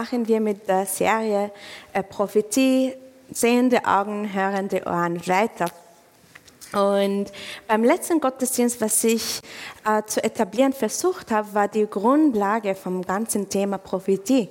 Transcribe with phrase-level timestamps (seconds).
[0.00, 1.50] machen wir mit der Serie
[1.92, 2.94] äh, Prophetie,
[3.30, 5.66] sehende Augen, hörende Ohren weiter.
[6.72, 7.26] Und
[7.68, 9.42] beim letzten Gottesdienst, was ich
[9.84, 14.48] äh, zu etablieren versucht habe, war die Grundlage vom ganzen Thema Prophetie.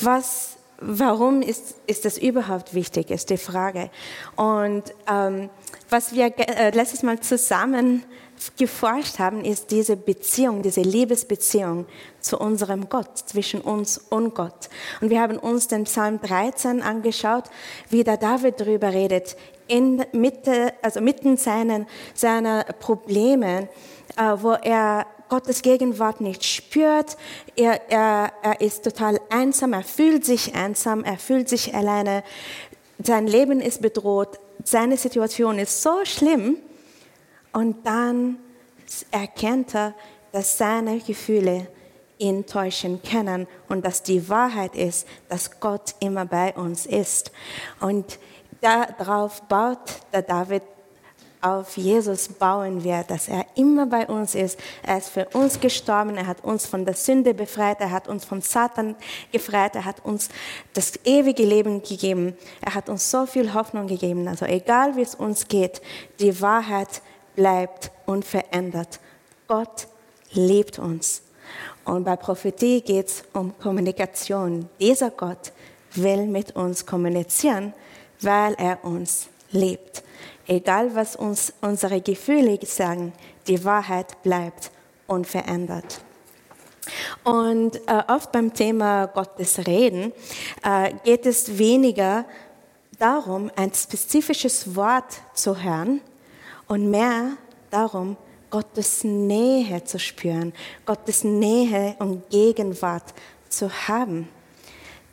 [0.00, 3.90] Was, warum ist, ist das überhaupt wichtig, ist die Frage.
[4.34, 5.50] Und ähm,
[5.88, 8.02] was wir äh, letztes Mal zusammen
[8.56, 11.86] geforscht haben, ist diese Beziehung, diese Liebesbeziehung
[12.20, 14.68] zu unserem Gott, zwischen uns und Gott.
[15.00, 17.44] Und wir haben uns den Psalm 13 angeschaut,
[17.90, 19.36] wie der David darüber redet,
[19.68, 23.68] in Mitte, also mitten seinen, seiner Probleme,
[24.16, 27.16] äh, wo er Gottes Gegenwart nicht spürt.
[27.56, 32.24] Er, er, er ist total einsam, er fühlt sich einsam, er fühlt sich alleine.
[33.02, 36.56] Sein Leben ist bedroht, seine Situation ist so schlimm.
[37.52, 38.38] Und dann
[39.10, 39.94] erkennt er,
[40.32, 41.66] dass seine Gefühle
[42.18, 47.32] ihn täuschen können und dass die Wahrheit ist, dass Gott immer bei uns ist.
[47.80, 48.18] Und
[48.60, 49.78] darauf baut
[50.12, 50.62] der David
[51.42, 54.58] auf Jesus bauen wir, dass er immer bei uns ist.
[54.82, 58.26] Er ist für uns gestorben, er hat uns von der Sünde befreit, er hat uns
[58.26, 58.94] von Satan
[59.32, 60.28] befreit, er hat uns
[60.74, 62.36] das ewige Leben gegeben.
[62.60, 64.28] Er hat uns so viel Hoffnung gegeben.
[64.28, 65.80] Also egal wie es uns geht,
[66.18, 67.00] die Wahrheit
[67.34, 69.00] bleibt unverändert.
[69.48, 69.88] Gott
[70.32, 71.22] liebt uns.
[71.84, 74.68] Und bei Prophetie geht es um Kommunikation.
[74.78, 75.52] Dieser Gott
[75.94, 77.74] will mit uns kommunizieren,
[78.20, 80.02] weil er uns liebt.
[80.46, 83.12] Egal was uns unsere Gefühle sagen,
[83.46, 84.70] die Wahrheit bleibt
[85.06, 86.00] unverändert.
[87.24, 90.12] Und äh, oft beim Thema Gottes Reden
[90.64, 92.24] äh, geht es weniger
[92.98, 96.00] darum, ein spezifisches Wort zu hören
[96.70, 97.32] und mehr
[97.70, 98.16] darum,
[98.48, 100.52] Gottes Nähe zu spüren,
[100.86, 103.12] Gottes Nähe und Gegenwart
[103.48, 104.28] zu haben.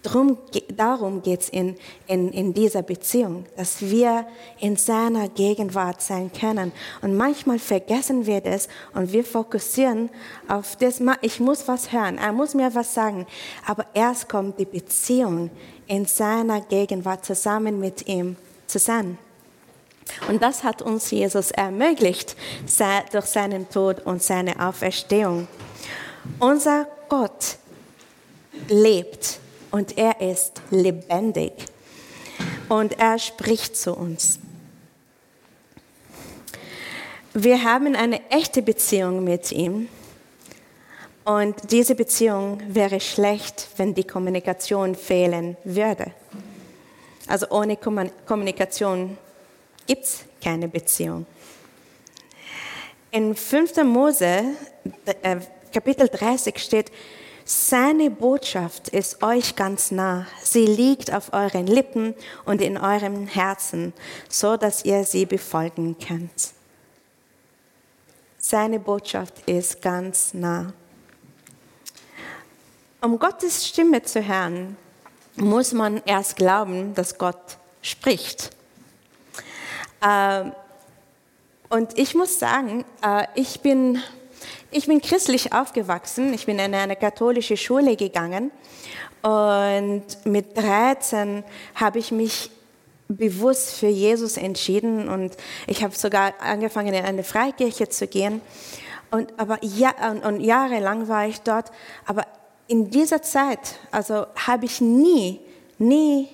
[0.03, 0.37] Drum,
[0.75, 1.75] darum geht es in,
[2.05, 4.27] in, in dieser Beziehung, dass wir
[4.59, 6.71] in seiner Gegenwart sein können.
[7.01, 10.11] Und manchmal vergessen wir das und wir fokussieren
[10.47, 13.25] auf das, ich muss was hören, er muss mir was sagen.
[13.65, 15.49] Aber erst kommt die Beziehung
[15.87, 18.35] in seiner Gegenwart zusammen mit ihm
[18.67, 19.17] zu sein.
[20.27, 22.35] Und das hat uns Jesus ermöglicht
[23.11, 25.47] durch seinen Tod und seine Auferstehung.
[26.39, 27.57] Unser Gott
[28.67, 29.39] lebt
[29.71, 31.53] und er ist lebendig
[32.69, 34.39] und er spricht zu uns.
[37.33, 39.89] Wir haben eine echte Beziehung mit ihm
[41.23, 46.11] und diese Beziehung wäre schlecht, wenn die Kommunikation fehlen würde.
[47.27, 49.17] Also ohne Kommunikation
[49.87, 51.25] gibt es keine Beziehung.
[53.11, 53.83] In 5.
[53.83, 54.43] Mose,
[55.23, 55.37] äh,
[55.73, 56.91] Kapitel 30 steht,
[57.45, 60.27] seine Botschaft ist euch ganz nah.
[60.43, 63.93] Sie liegt auf euren Lippen und in eurem Herzen,
[64.27, 66.51] so dass ihr sie befolgen könnt.
[68.37, 70.73] Seine Botschaft ist ganz nah.
[73.01, 74.75] Um Gottes Stimme zu hören,
[75.37, 78.56] muss man erst glauben, dass Gott spricht.
[80.05, 80.51] Ähm,
[81.69, 84.01] und ich muss sagen, äh, ich bin
[84.69, 86.33] ich bin christlich aufgewachsen.
[86.33, 88.51] Ich bin in eine katholische Schule gegangen.
[89.21, 91.43] Und mit 13
[91.75, 92.51] habe ich mich
[93.07, 98.41] bewusst für Jesus entschieden und ich habe sogar angefangen, in eine Freikirche zu gehen.
[99.09, 101.71] Und, aber ja, und, und jahrelang war ich dort.
[102.05, 102.25] Aber
[102.67, 105.39] in dieser Zeit, also habe ich nie,
[105.77, 106.27] nie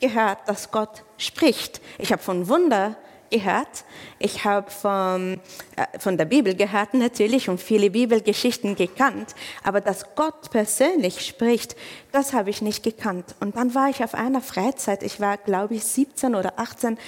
[0.00, 1.80] gehört, dass Gott spricht.
[1.96, 2.96] Ich habe von Wunder
[3.30, 3.84] gehört.
[4.18, 5.40] Ich habe von,
[5.76, 9.34] äh, von der Bibel gehört natürlich und viele Bibelgeschichten gekannt.
[9.62, 11.76] Aber dass Gott persönlich spricht,
[12.12, 13.34] das habe ich nicht gekannt.
[13.40, 15.02] Und dann war ich auf einer Freizeit.
[15.02, 16.98] Ich war, glaube ich, 17 oder 18.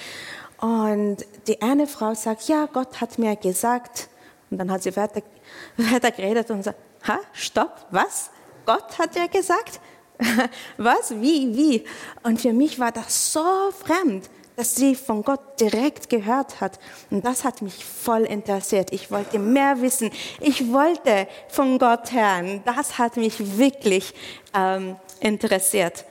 [0.59, 4.09] Und die eine Frau sagt, ja, Gott hat mir gesagt.
[4.49, 5.21] Und dann hat sie weiter,
[5.77, 8.29] weiter geredet und sagt, ha, stopp, was?
[8.65, 9.79] Gott hat ja gesagt?
[10.77, 11.11] was?
[11.19, 11.55] Wie?
[11.55, 11.85] Wie?
[12.23, 14.29] Und für mich war das so fremd
[14.61, 16.77] dass sie von Gott direkt gehört hat.
[17.09, 18.93] Und das hat mich voll interessiert.
[18.93, 20.11] Ich wollte mehr wissen.
[20.39, 22.61] Ich wollte von Gott hören.
[22.63, 24.13] Das hat mich wirklich
[24.53, 26.05] ähm, interessiert.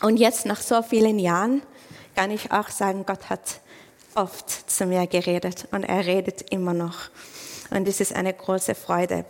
[0.00, 1.60] Und jetzt nach so vielen Jahren
[2.16, 3.60] kann ich auch sagen, Gott hat
[4.14, 7.10] oft zu mir geredet und er redet immer noch.
[7.68, 9.26] Und es ist eine große Freude.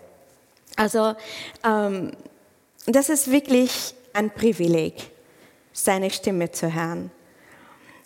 [0.77, 1.17] Also
[1.65, 2.13] ähm,
[2.87, 5.11] das ist wirklich ein Privileg,
[5.73, 7.11] seine Stimme zu hören.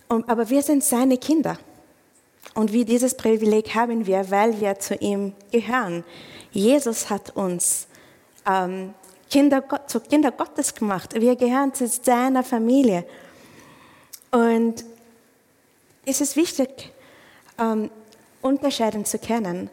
[0.08, 1.58] Aber wir sind seine Kinder.
[2.54, 6.04] Und wie dieses Privileg haben wir, weil wir zu ihm gehören.
[6.50, 7.86] Jesus hat uns
[8.46, 8.94] ähm,
[9.30, 11.14] Kinder, zu Kinder Gottes gemacht.
[11.14, 13.04] Wir gehören zu seiner Familie.
[14.30, 14.84] Und
[16.04, 16.92] es ist wichtig,
[17.58, 17.90] ähm,
[18.40, 19.70] unterscheiden zu können,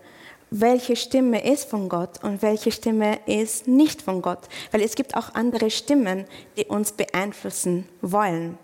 [0.51, 4.41] welche Stimme ist von Gott und welche Stimme ist nicht von Gott.
[4.71, 6.25] Weil es gibt auch andere Stimmen,
[6.57, 8.57] die uns beeinflussen wollen.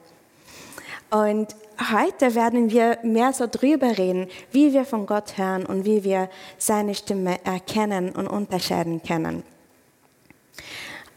[1.11, 1.55] Und
[1.91, 6.29] heute werden wir mehr so drüber reden, wie wir von Gott hören und wie wir
[6.57, 9.43] seine Stimme erkennen und unterscheiden können.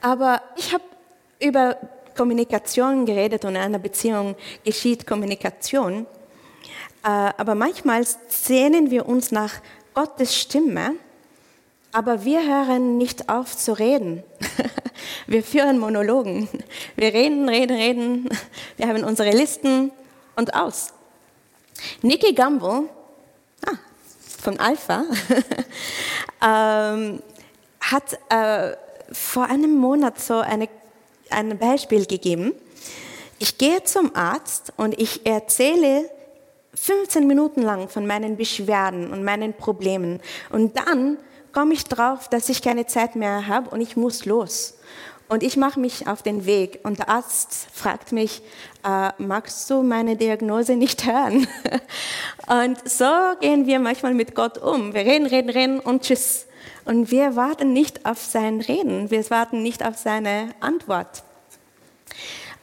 [0.01, 0.83] Aber ich habe
[1.41, 1.77] über
[2.17, 6.07] Kommunikation geredet und in einer Beziehung geschieht Kommunikation.
[7.05, 9.53] Äh, aber manchmal sehnen wir uns nach
[9.95, 10.97] Gottes Stimme,
[11.95, 14.25] aber wir hören nicht auf zu reden.
[15.27, 16.49] Wir führen Monologen.
[16.97, 18.29] Wir reden, reden, reden.
[18.77, 19.93] Wir haben unsere Listen
[20.35, 20.93] und aus.
[22.03, 22.89] Nikki Gamble,
[23.65, 23.77] ah,
[24.41, 25.05] von Alpha,
[26.45, 27.23] ähm,
[27.81, 28.77] hat äh,
[29.13, 30.69] vor einem Monat so eine,
[31.31, 32.53] ein Beispiel gegeben.
[33.39, 36.11] Ich gehe zum Arzt und ich erzähle
[36.75, 40.21] 15 Minuten lang von meinen Beschwerden und meinen Problemen.
[40.51, 41.19] Und dann
[41.55, 44.75] komme ich drauf, dass ich keine Zeit mehr habe und ich muss los.
[45.29, 48.43] Und ich mache mich auf den Weg und der Arzt fragt mich,
[48.85, 51.47] äh, magst du meine Diagnose nicht hören?
[52.47, 53.07] und so
[53.41, 54.93] gehen wir manchmal mit Gott um.
[54.93, 56.47] Wir reden, reden, reden und tschüss.
[56.85, 61.23] Und wir warten nicht auf sein Reden, wir warten nicht auf seine Antwort.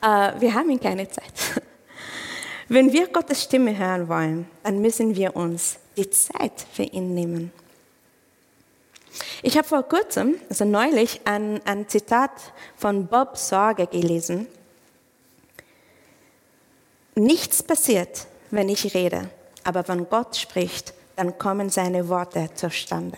[0.04, 1.34] Äh, wir haben keine Zeit.
[2.68, 7.52] Wenn wir Gottes Stimme hören wollen, dann müssen wir uns die Zeit für ihn nehmen.
[9.44, 12.32] Ich habe vor kurzem, also neulich, ein, ein Zitat
[12.76, 14.48] von Bob Sorge gelesen.
[17.16, 19.30] Nichts passiert, wenn ich rede,
[19.64, 23.18] aber wenn Gott spricht, dann kommen seine Worte zustande.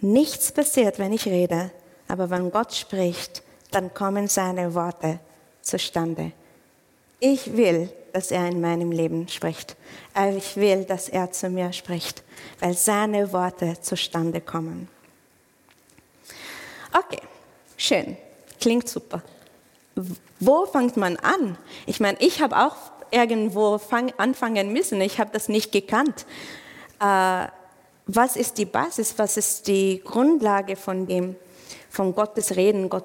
[0.00, 1.70] Nichts passiert, wenn ich rede,
[2.06, 5.18] aber wenn Gott spricht, dann kommen seine Worte
[5.62, 6.32] zustande.
[7.20, 9.76] Ich will, dass er in meinem Leben spricht.
[10.36, 12.22] Ich will, dass er zu mir spricht,
[12.60, 14.88] weil seine Worte zustande kommen.
[16.92, 17.20] Okay,
[17.76, 18.16] schön,
[18.60, 19.22] klingt super.
[20.40, 21.58] Wo fängt man an?
[21.86, 22.76] Ich meine, ich habe auch
[23.10, 25.00] irgendwo fang, anfangen müssen.
[25.00, 26.26] Ich habe das nicht gekannt.
[27.00, 27.46] Äh,
[28.06, 29.14] was ist die Basis?
[29.18, 31.36] Was ist die Grundlage von dem,
[31.90, 33.04] von Gottes Reden, Gott,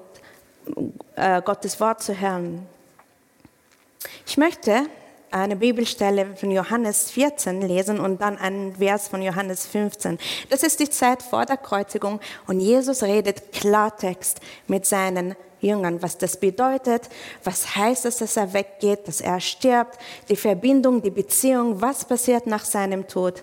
[1.16, 2.66] äh, Gottes Wort zu hören?
[4.26, 4.86] Ich möchte
[5.30, 10.18] eine Bibelstelle von Johannes 14 lesen und dann einen Vers von Johannes 15.
[10.48, 16.18] Das ist die Zeit vor der Kreuzigung und Jesus redet Klartext mit seinen Jüngern, was
[16.18, 17.08] das bedeutet,
[17.42, 19.98] was heißt es, dass er weggeht, dass er stirbt,
[20.28, 23.42] die Verbindung, die Beziehung, was passiert nach seinem Tod.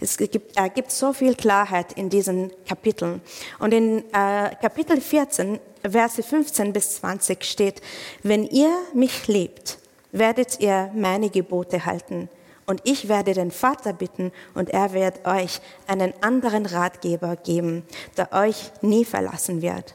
[0.00, 3.20] Es gibt, er gibt so viel Klarheit in diesen Kapiteln.
[3.58, 5.58] Und in äh, Kapitel 14,
[5.90, 7.80] Verse 15 bis 20 steht,
[8.22, 9.78] wenn ihr mich liebt,
[10.12, 12.28] werdet ihr meine Gebote halten.
[12.66, 17.82] Und ich werde den Vater bitten und er wird euch einen anderen Ratgeber geben,
[18.16, 19.94] der euch nie verlassen wird.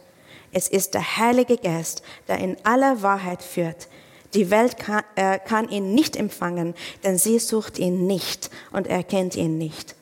[0.52, 3.88] Es ist der Heilige Geist, der in aller Wahrheit führt.
[4.34, 9.36] Die Welt kann, äh, kann ihn nicht empfangen, denn sie sucht ihn nicht und erkennt
[9.36, 9.96] ihn nicht.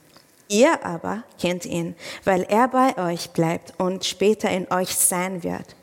[0.48, 5.76] Ihr aber kennt ihn, weil er bei euch bleibt und später in euch sein wird.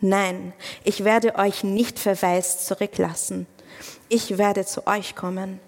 [0.00, 0.52] Nein,
[0.84, 3.46] ich werde euch nicht verwaist zurücklassen
[4.10, 5.60] ich werde zu euch kommen.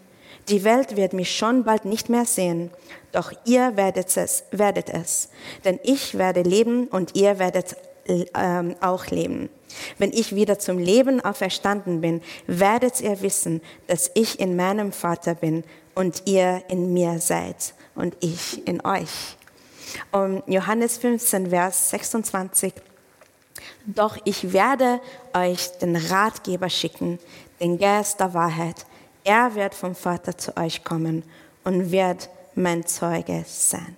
[0.49, 2.71] Die Welt wird mich schon bald nicht mehr sehen,
[3.13, 5.31] doch ihr werdet es, werdet es.
[5.65, 9.49] Denn ich werde leben und ihr werdet ähm, auch leben.
[9.99, 15.35] Wenn ich wieder zum Leben auferstanden bin, werdet ihr wissen, dass ich in meinem Vater
[15.35, 19.37] bin und ihr in mir seid und ich in euch.
[20.11, 22.73] Und Johannes 15, Vers 26.
[23.87, 25.01] Doch ich werde
[25.35, 27.19] euch den Ratgeber schicken,
[27.61, 28.87] den Geist der Wahrheit.
[29.25, 31.23] Er wird vom Vater zu euch kommen
[31.65, 33.97] und wird mein Zeuge sein.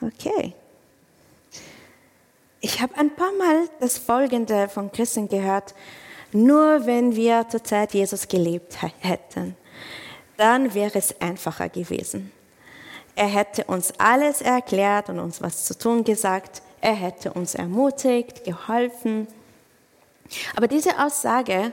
[0.00, 0.54] Okay.
[2.60, 5.74] Ich habe ein paar Mal das Folgende von Christen gehört.
[6.32, 9.56] Nur wenn wir zur Zeit Jesus gelebt hätten,
[10.36, 12.32] dann wäre es einfacher gewesen.
[13.16, 16.60] Er hätte uns alles erklärt und uns was zu tun gesagt.
[16.82, 19.26] Er hätte uns ermutigt, geholfen.
[20.54, 21.72] Aber diese Aussage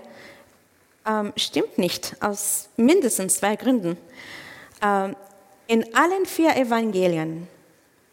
[1.05, 3.97] ähm, stimmt nicht aus mindestens zwei Gründen.
[4.81, 5.17] Ähm,
[5.67, 7.47] in allen vier Evangelien,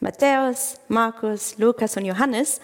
[0.00, 2.60] Matthäus, Markus, Lukas und Johannes,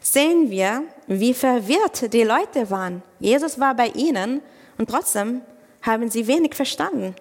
[0.00, 3.02] sehen wir, wie verwirrt die Leute waren.
[3.20, 4.40] Jesus war bei ihnen
[4.78, 5.42] und trotzdem
[5.82, 7.14] haben sie wenig verstanden.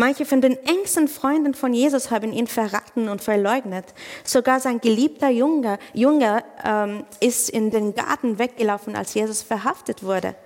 [0.00, 3.84] Manche von den engsten Freunden von Jesus haben ihn verraten und verleugnet.
[4.22, 10.36] Sogar sein geliebter Junge, Junge ähm, ist in den Garten weggelaufen, als Jesus verhaftet wurde.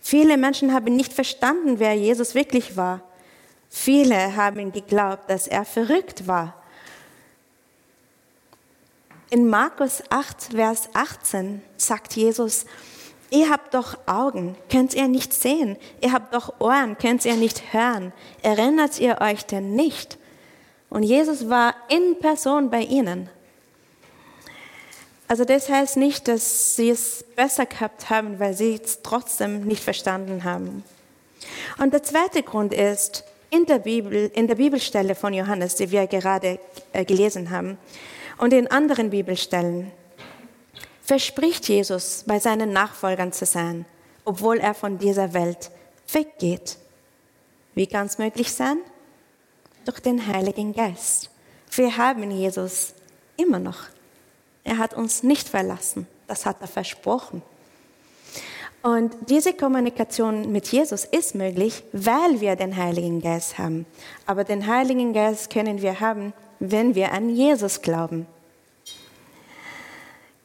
[0.00, 3.00] Viele Menschen haben nicht verstanden, wer Jesus wirklich war.
[3.70, 6.60] Viele haben geglaubt, dass er verrückt war.
[9.30, 12.66] In Markus 8, Vers 18 sagt Jesus,
[13.30, 15.76] Ihr habt doch Augen, könnt ihr nicht sehen?
[16.00, 18.12] Ihr habt doch Ohren, könnt ihr nicht hören?
[18.42, 20.18] Erinnert ihr euch denn nicht?
[20.88, 23.28] Und Jesus war in Person bei ihnen.
[25.26, 29.84] Also das heißt nicht, dass sie es besser gehabt haben, weil sie es trotzdem nicht
[29.84, 30.82] verstanden haben.
[31.78, 36.06] Und der zweite Grund ist, in der Bibel, in der Bibelstelle von Johannes, die wir
[36.06, 36.58] gerade
[36.92, 37.78] äh, gelesen haben,
[38.38, 39.90] und in anderen Bibelstellen,
[41.08, 43.86] verspricht Jesus, bei seinen Nachfolgern zu sein,
[44.26, 45.70] obwohl er von dieser Welt
[46.12, 46.76] weggeht.
[47.74, 48.76] Wie kann es möglich sein?
[49.86, 51.30] Durch den Heiligen Geist.
[51.70, 52.92] Wir haben Jesus
[53.38, 53.84] immer noch.
[54.64, 56.06] Er hat uns nicht verlassen.
[56.26, 57.40] Das hat er versprochen.
[58.82, 63.86] Und diese Kommunikation mit Jesus ist möglich, weil wir den Heiligen Geist haben.
[64.26, 68.26] Aber den Heiligen Geist können wir haben, wenn wir an Jesus glauben.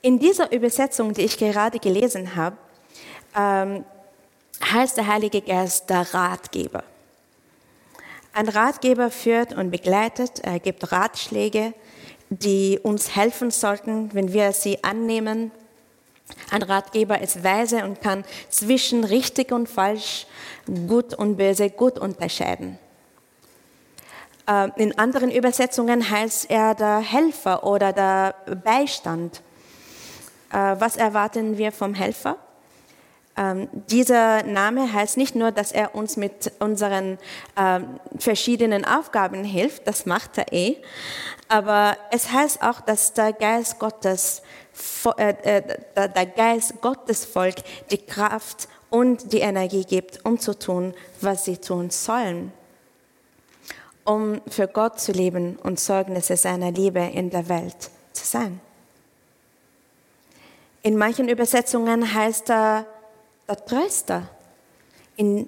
[0.06, 2.58] In dieser Übersetzung, die ich gerade gelesen habe,
[3.38, 3.86] ähm,
[4.62, 6.84] heißt der Heilige Geist der Ratgeber.
[8.34, 11.74] Ein Ratgeber führt und begleitet, er gibt Ratschläge,
[12.30, 15.52] die uns helfen sollten, wenn wir sie annehmen.
[16.52, 20.28] Ein Ratgeber ist weise und kann zwischen richtig und falsch,
[20.90, 22.78] gut und böse gut unterscheiden.
[24.50, 29.42] Ähm, in anderen Übersetzungen heißt er der Helfer oder der Beistand.
[30.54, 32.38] Äh, was erwarten wir vom Helfer?
[33.36, 37.18] Ähm, dieser Name heißt nicht nur, dass er uns mit unseren
[37.56, 37.80] äh,
[38.20, 40.78] verschiedenen Aufgaben hilft, das macht er eh,
[41.48, 44.44] aber es heißt auch, dass der Geist Gottes,
[45.18, 47.56] äh, äh, der Geist Gottes Volk
[47.90, 52.54] die Kraft und die Energie gibt, um zu tun, was sie tun sollen,
[54.04, 58.62] um für Gott zu leben und Zeugnisse seiner Liebe in der Welt zu sein.
[60.86, 62.86] In manchen Übersetzungen heißt er
[63.48, 64.30] der Tröster.
[65.16, 65.48] In,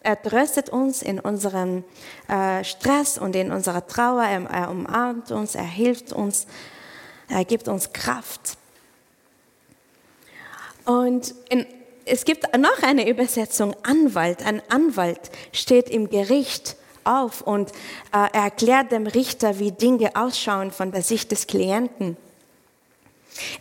[0.00, 1.84] er tröstet uns in unserem
[2.28, 4.24] äh, Stress und in unserer Trauer.
[4.24, 6.46] Er, er umarmt uns, er hilft uns,
[7.28, 8.56] er gibt uns Kraft.
[10.86, 11.66] Und in,
[12.06, 14.46] es gibt noch eine Übersetzung, Anwalt.
[14.46, 17.70] Ein Anwalt steht im Gericht auf und
[18.14, 22.16] äh, erklärt dem Richter, wie Dinge ausschauen von der Sicht des Klienten.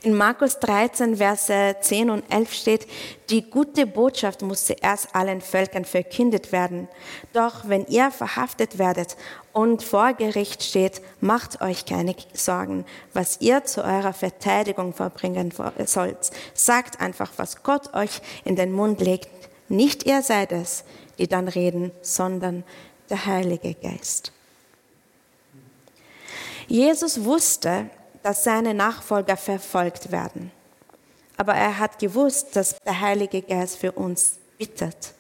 [0.04, 2.88] In Markus 13, Verse 10 und 11 steht,
[3.30, 6.88] die gute Botschaft muss zuerst allen Völkern verkündet werden.
[7.34, 9.18] Doch wenn ihr verhaftet werdet
[9.52, 15.52] und vor Gericht steht, macht euch keine Sorgen, was ihr zu eurer Verteidigung verbringen
[15.86, 16.32] sollt.
[16.54, 19.30] Sagt einfach, was Gott euch in den Mund legt.
[19.70, 20.84] Nicht ihr seid es,
[21.18, 22.64] die dann reden, sondern
[23.10, 24.32] der Heilige Geist.
[26.68, 27.90] Jesus wusste,
[28.24, 30.52] dass seine Nachfolger verfolgt werden.
[31.38, 35.14] Aber er hat gewusst, dass der Heilige Geist für uns bittet.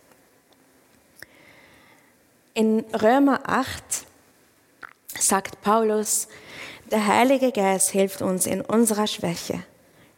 [2.53, 3.83] In Römer 8
[5.19, 6.27] sagt Paulus,
[6.91, 9.63] der Heilige Geist hilft uns in unserer Schwäche.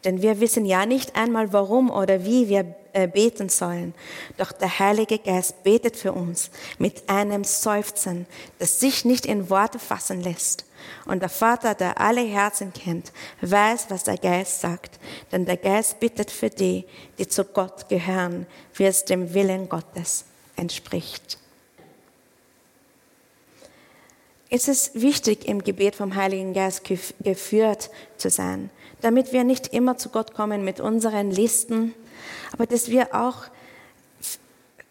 [0.06, 3.94] Denn wir wissen ja nicht einmal, warum oder wie wir äh, beten sollen.
[4.38, 8.26] Doch der Heilige Geist betet für uns mit einem Seufzen,
[8.60, 10.66] das sich nicht in Worte fassen lässt.
[11.06, 15.00] Und der Vater, der alle Herzen kennt, weiß, was der Geist sagt.
[15.32, 16.86] Denn der Geist bittet für die,
[17.18, 18.46] die zu Gott gehören,
[18.76, 21.40] wie es dem Willen Gottes entspricht.
[24.50, 26.84] Es ist wichtig, im Gebet vom Heiligen Geist
[27.24, 28.70] geführt zu sein
[29.06, 31.94] damit wir nicht immer zu Gott kommen mit unseren Listen,
[32.52, 33.44] aber dass wir auch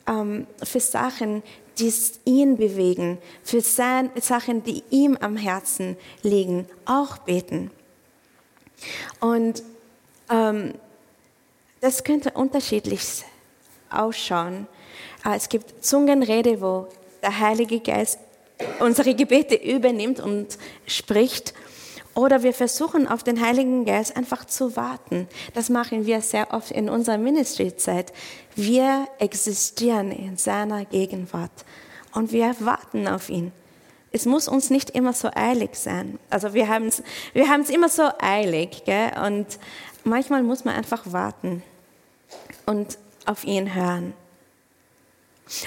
[0.07, 1.43] ähm, für Sachen,
[1.81, 1.93] die
[2.25, 7.73] ihn bewegen, für Sachen, die ihm am Herzen liegen, auch beten.
[9.19, 9.65] Und
[10.31, 10.75] ähm,
[11.81, 13.25] das könnte unterschiedlich
[13.91, 14.69] ausschauen.
[15.25, 16.87] Äh, es gibt Zungenrede, wo
[17.21, 18.21] der Heilige Geist
[18.81, 21.55] unsere Gebete übernimmt und spricht.
[22.15, 25.27] Oder wir versuchen auf den Heiligen Geist einfach zu warten.
[25.53, 28.13] Das machen wir sehr oft in unserer Ministryzeit.
[28.55, 31.65] Wir existieren in seiner Gegenwart
[32.13, 33.51] und wir warten auf ihn.
[34.13, 36.21] Es muss uns nicht immer so eilig sein.
[36.31, 38.85] Also wir haben es wir immer so eilig.
[38.85, 39.11] Gell?
[39.27, 39.59] Und
[40.05, 41.65] manchmal muss man einfach warten
[42.65, 42.97] und
[43.27, 44.15] auf ihn hören.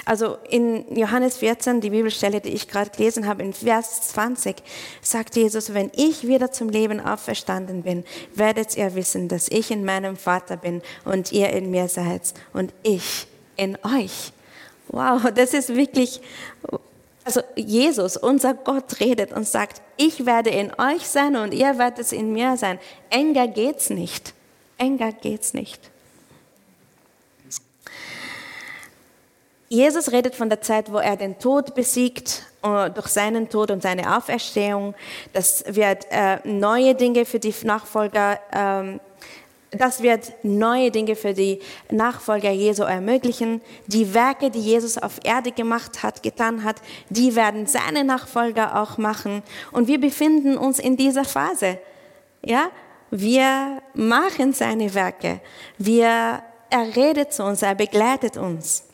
[0.04, 4.56] Also in Johannes 14, die Bibelstelle, die ich gerade gelesen habe, in Vers 20,
[5.02, 8.04] sagt Jesus, wenn ich wieder zum Leben auferstanden bin,
[8.34, 12.72] werdet ihr wissen, dass ich in meinem Vater bin und ihr in mir seid und
[12.82, 14.32] ich in euch.
[14.88, 16.20] Wow, das ist wirklich,
[17.24, 22.10] also Jesus, unser Gott, redet und sagt, ich werde in euch sein und ihr werdet
[22.12, 22.80] in mir sein.
[23.10, 24.34] Enger geht's nicht.
[24.76, 25.90] Enger geht's nicht.
[29.68, 33.82] Jesus redet von der Zeit, wo er den Tod besiegt äh, durch seinen Tod und
[33.82, 34.94] seine Auferstehung.
[35.34, 39.00] Das wird äh, neue Dinge für die Nachfolger, ähm,
[39.70, 41.60] das wird neue Dinge für die
[41.90, 43.60] Nachfolger Jesu ermöglichen.
[43.86, 46.76] Die Werke, die Jesus auf Erde gemacht hat, getan hat,
[47.10, 49.42] die werden seine Nachfolger auch machen.
[49.70, 51.78] Und wir befinden uns in dieser Phase.
[52.42, 52.70] Ja,
[53.10, 55.40] wir machen seine Werke.
[55.76, 58.87] Wir, er redet zu uns, er begleitet uns.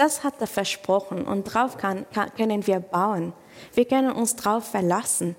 [0.00, 3.34] Das hat er versprochen und darauf kann, kann, können wir bauen.
[3.74, 5.36] Wir können uns darauf verlassen.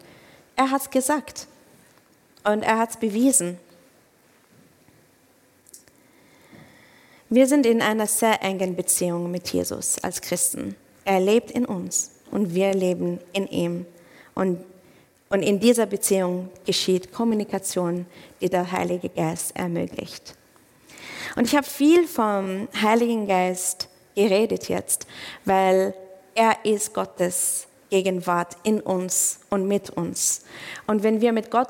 [0.55, 1.47] Er hat es gesagt
[2.43, 3.57] und er hat es bewiesen.
[7.29, 10.75] Wir sind in einer sehr engen Beziehung mit Jesus als Christen.
[11.05, 13.87] Er lebt in uns und wir leben in ihm.
[14.35, 14.63] Und,
[15.29, 18.05] und in dieser Beziehung geschieht Kommunikation,
[18.39, 20.35] die der Heilige Geist ermöglicht.
[21.35, 25.07] Und ich habe viel vom Heiligen Geist geredet jetzt,
[25.45, 25.93] weil
[26.35, 30.43] er ist Gottes Gegenwart in uns und mit uns.
[30.87, 31.69] Und wenn wir mit Gott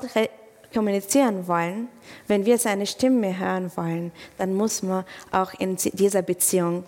[0.72, 1.88] kommunizieren wollen,
[2.28, 6.84] wenn wir seine Stimme hören wollen, dann muss man auch in dieser Beziehung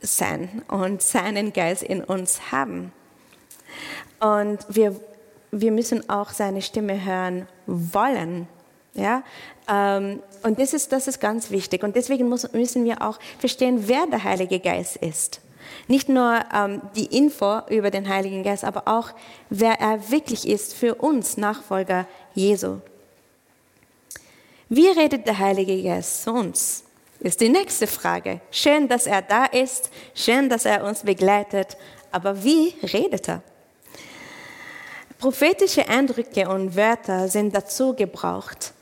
[0.00, 2.92] sein und seinen Geist in uns haben.
[4.20, 4.94] Und wir,
[5.50, 8.46] wir müssen auch seine Stimme hören wollen.
[8.94, 9.22] Ja?
[9.70, 11.82] Ähm, und das ist, das ist ganz wichtig.
[11.82, 15.40] Und deswegen müssen wir auch verstehen, wer der Heilige Geist ist.
[15.86, 19.10] Nicht nur ähm, die Info über den Heiligen Geist, aber auch,
[19.48, 22.78] wer er wirklich ist für uns Nachfolger Jesu.
[24.68, 26.84] Wie redet der Heilige Geist zu uns?
[27.20, 28.40] Ist die nächste Frage.
[28.50, 31.76] Schön, dass er da ist, schön, dass er uns begleitet,
[32.10, 33.42] aber wie redet er?
[35.18, 38.72] Prophetische Eindrücke und Wörter sind dazu gebraucht,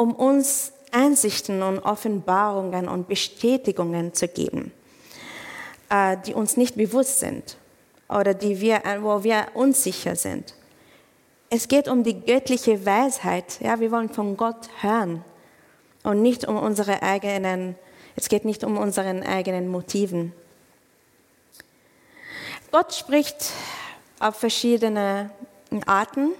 [0.00, 4.72] um uns Einsichten und Offenbarungen und Bestätigungen zu geben,
[5.90, 7.58] äh, die uns nicht bewusst sind
[8.08, 10.54] oder die wir, äh, wo wir unsicher sind.
[11.50, 13.60] Es geht um die göttliche Weisheit.
[13.60, 15.22] Ja, wir wollen von Gott hören
[16.02, 17.74] und nicht um unsere eigenen,
[18.16, 20.32] es geht nicht um unseren eigenen Motiven.
[22.72, 23.52] Gott spricht
[24.18, 25.30] auf verschiedene
[25.84, 26.30] Arten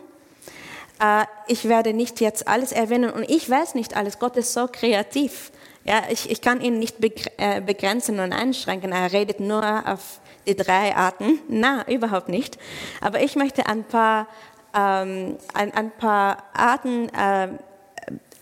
[1.47, 4.19] ich werde nicht jetzt alles erwähnen und ich weiß nicht alles.
[4.19, 5.51] Gott ist so kreativ.
[5.85, 6.97] Ja, ich, ich kann ihn nicht
[7.39, 8.93] äh, begrenzen und einschränken.
[8.93, 11.41] Er redet nur auf die drei Arten.
[11.49, 12.59] Na, überhaupt nicht.
[13.01, 14.27] Aber ich möchte ein paar,
[14.75, 17.49] ähm, ein, ein, paar Arten äh,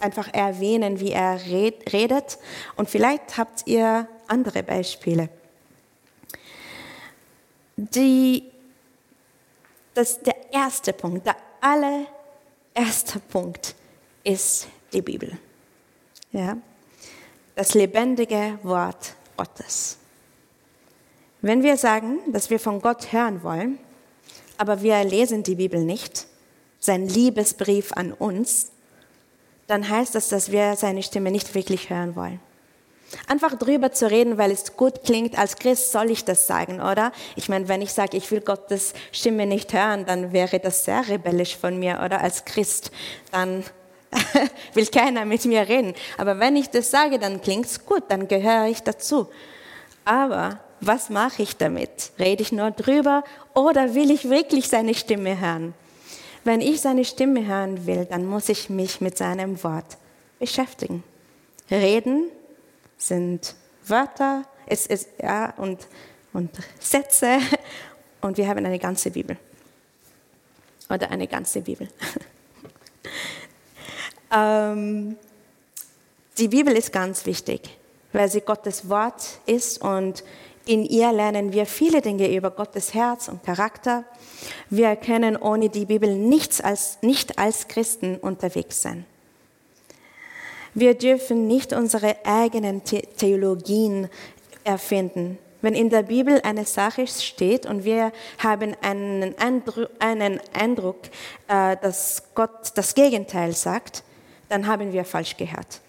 [0.00, 2.38] einfach erwähnen, wie er red, redet.
[2.74, 5.28] Und vielleicht habt ihr andere Beispiele.
[7.76, 8.50] Die,
[9.94, 12.06] das, der erste Punkt, der aller
[12.78, 13.74] erster Punkt
[14.22, 15.36] ist die Bibel.
[16.32, 16.56] Ja?
[17.54, 19.98] Das lebendige Wort Gottes.
[21.40, 23.78] Wenn wir sagen, dass wir von Gott hören wollen,
[24.56, 26.26] aber wir lesen die Bibel nicht,
[26.80, 28.70] sein Liebesbrief an uns,
[29.66, 32.40] dann heißt das, dass wir seine Stimme nicht wirklich hören wollen.
[33.26, 37.12] Einfach drüber zu reden, weil es gut klingt, als Christ soll ich das sagen, oder?
[37.36, 41.08] Ich meine, wenn ich sage, ich will Gottes Stimme nicht hören, dann wäre das sehr
[41.08, 42.20] rebellisch von mir, oder?
[42.20, 42.90] Als Christ,
[43.32, 43.64] dann
[44.74, 45.94] will keiner mit mir reden.
[46.18, 49.28] Aber wenn ich das sage, dann klingt's gut, dann gehöre ich dazu.
[50.04, 52.12] Aber was mache ich damit?
[52.18, 55.74] Rede ich nur drüber oder will ich wirklich seine Stimme hören?
[56.44, 59.98] Wenn ich seine Stimme hören will, dann muss ich mich mit seinem Wort
[60.38, 61.02] beschäftigen.
[61.70, 62.30] Reden
[62.98, 63.54] sind
[63.86, 65.86] Wörter, es ist, ja, und,
[66.32, 67.38] und Sätze
[68.20, 69.36] und wir haben eine ganze Bibel.
[70.90, 71.88] Oder eine ganze Bibel.
[74.34, 75.16] ähm,
[76.36, 77.78] die Bibel ist ganz wichtig,
[78.12, 80.24] weil sie Gottes Wort ist und
[80.66, 84.04] in ihr lernen wir viele Dinge über Gottes Herz und Charakter.
[84.68, 89.06] Wir können ohne die Bibel nichts als, nicht als Christen unterwegs sein.
[90.74, 94.08] Wir dürfen nicht unsere eigenen Theologien
[94.64, 95.38] erfinden.
[95.60, 100.98] Wenn in der Bibel eine Sache steht und wir haben einen Eindruck, einen Eindruck
[101.48, 104.04] äh, dass Gott das Gegenteil sagt,
[104.48, 105.80] dann haben wir falsch gehört.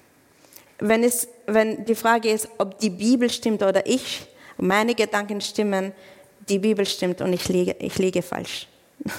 [0.79, 5.93] Wenn, es, wenn die Frage ist, ob die Bibel stimmt oder ich, meine Gedanken stimmen,
[6.47, 8.67] die Bibel stimmt und ich liege, ich liege falsch.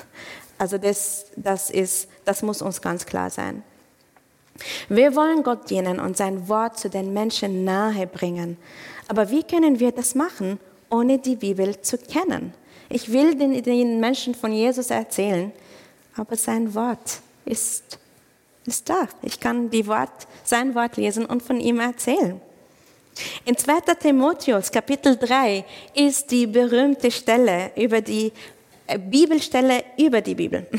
[0.59, 3.63] Also das, das, ist, das muss uns ganz klar sein.
[4.89, 8.57] Wir wollen Gott dienen und sein Wort zu den Menschen nahe bringen.
[9.09, 10.59] Aber wie können wir das machen,
[10.91, 12.55] ohne die Bibel zu kennen?
[12.89, 15.53] Ich will den, den Menschen von Jesus erzählen,
[16.17, 17.99] aber sein Wort ist,
[18.67, 19.09] ist da.
[19.23, 22.41] Ich kann die Wort, sein Wort lesen und von ihm erzählen.
[23.45, 23.95] In 2.
[24.01, 28.33] Timotheus Kapitel 3 ist die berühmte Stelle über die
[28.87, 30.67] äh, Bibelstelle über die Bibel.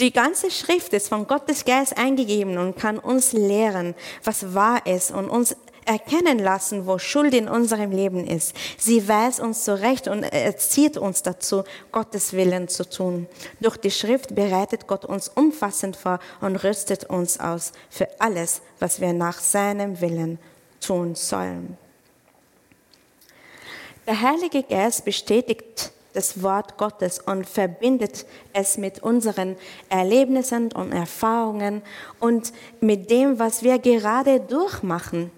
[0.00, 5.10] Die ganze Schrift ist von Gottes Geist eingegeben und kann uns lehren, was wahr ist
[5.10, 8.54] und uns erkennen lassen, wo Schuld in unserem Leben ist.
[8.78, 13.26] Sie weist uns zurecht und erzieht uns dazu, Gottes Willen zu tun.
[13.60, 19.02] Durch die Schrift bereitet Gott uns umfassend vor und rüstet uns aus für alles, was
[19.02, 20.38] wir nach seinem Willen
[20.80, 21.76] tun sollen.
[24.06, 29.56] Der Heilige Geist bestätigt das Wort Gottes und verbindet es mit unseren
[29.88, 31.82] Erlebnissen und Erfahrungen
[32.18, 35.30] und mit dem, was wir gerade durchmachen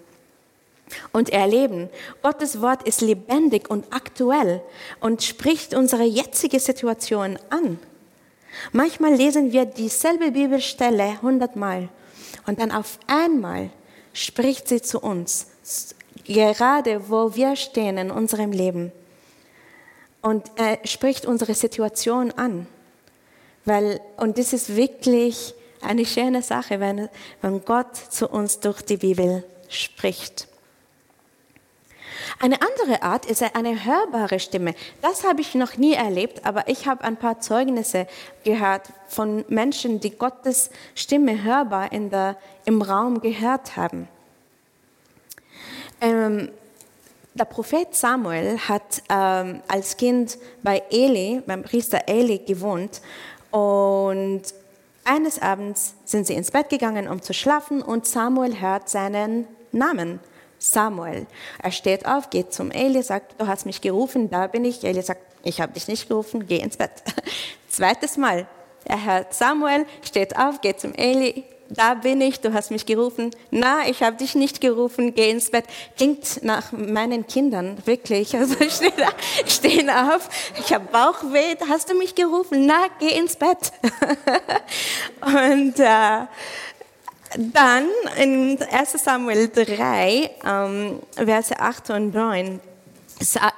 [1.11, 1.89] und erleben.
[2.21, 4.61] Gottes Wort ist lebendig und aktuell
[4.99, 7.79] und spricht unsere jetzige Situation an.
[8.71, 11.89] Manchmal lesen wir dieselbe Bibelstelle hundertmal
[12.45, 13.69] und dann auf einmal
[14.13, 15.47] spricht sie zu uns,
[16.25, 18.91] gerade wo wir stehen in unserem Leben.
[20.23, 22.65] Und er spricht unsere Situation an.
[23.65, 27.09] Weil, und das ist wirklich eine schöne Sache, wenn,
[27.41, 30.47] wenn Gott zu uns durch die Bibel spricht.
[32.39, 34.75] Eine andere Art ist eine hörbare Stimme.
[35.01, 38.07] Das habe ich noch nie erlebt, aber ich habe ein paar Zeugnisse
[38.45, 44.07] gehört von Menschen, die Gottes Stimme hörbar in der, im Raum gehört haben.
[45.99, 46.49] Ähm,
[47.33, 53.01] der Prophet Samuel hat ähm, als Kind bei Eli, beim Priester Eli gewohnt
[53.51, 54.41] und
[55.05, 60.19] eines Abends sind sie ins Bett gegangen, um zu schlafen und Samuel hört seinen Namen.
[60.59, 61.27] Samuel.
[61.61, 64.81] Er steht auf, geht zum Eli, sagt, du hast mich gerufen, da bin ich.
[64.83, 66.91] Eli sagt, ich habe dich nicht gerufen, geh ins Bett.
[67.67, 68.47] Zweites Mal,
[68.85, 71.43] er hört Samuel, steht auf, geht zum Eli,
[71.75, 73.31] da bin ich, du hast mich gerufen.
[73.51, 75.65] Na, ich habe dich nicht gerufen, geh ins Bett.
[75.97, 78.35] Klingt nach meinen Kindern, wirklich.
[78.43, 79.07] Also ich stehe da,
[79.47, 80.27] stehen auf,
[80.59, 82.65] ich habe Bauchweh, hast du mich gerufen?
[82.65, 83.71] Na, geh ins Bett.
[85.21, 86.25] Und äh,
[87.37, 92.59] dann in 1 Samuel 3, ähm, Verse 8 und 9,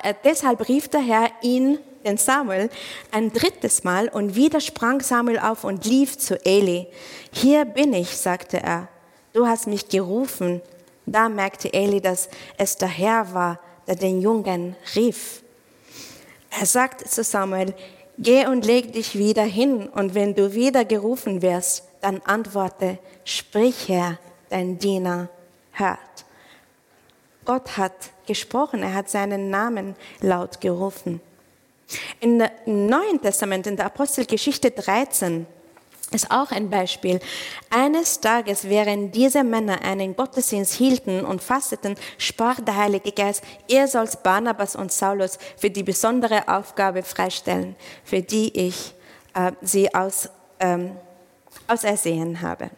[0.04, 2.70] äh, deshalb rief der Herr ihn, den Samuel,
[3.12, 6.88] ein drittes Mal und wieder sprang Samuel auf und lief zu Eli.
[7.32, 8.88] Hier bin ich, sagte er.
[9.34, 10.62] Du hast mich gerufen.
[11.06, 15.44] Da merkte Eli, dass es der Herr war, der den Jungen rief.
[16.58, 17.74] Er sagte zu Samuel,
[18.18, 23.90] geh und leg dich wieder hin und wenn du wieder gerufen wirst, dann antworte, sprich
[23.90, 24.18] Herr,
[24.50, 25.30] dein Diener
[25.72, 26.00] hört.
[27.44, 27.94] Gott hat
[28.26, 31.22] gesprochen, er hat seinen Namen laut gerufen.
[32.20, 35.46] Im Neuen Testament, in der Apostelgeschichte 13,
[36.12, 37.20] ist auch ein Beispiel.
[37.70, 43.88] Eines Tages, während diese Männer einen Gottesdienst hielten und fasteten, sprach der Heilige Geist, ihr
[43.88, 48.94] sollt Barnabas und Saulus für die besondere Aufgabe freistellen, für die ich
[49.34, 50.92] äh, sie aus, ähm,
[51.68, 52.70] ausersehen habe.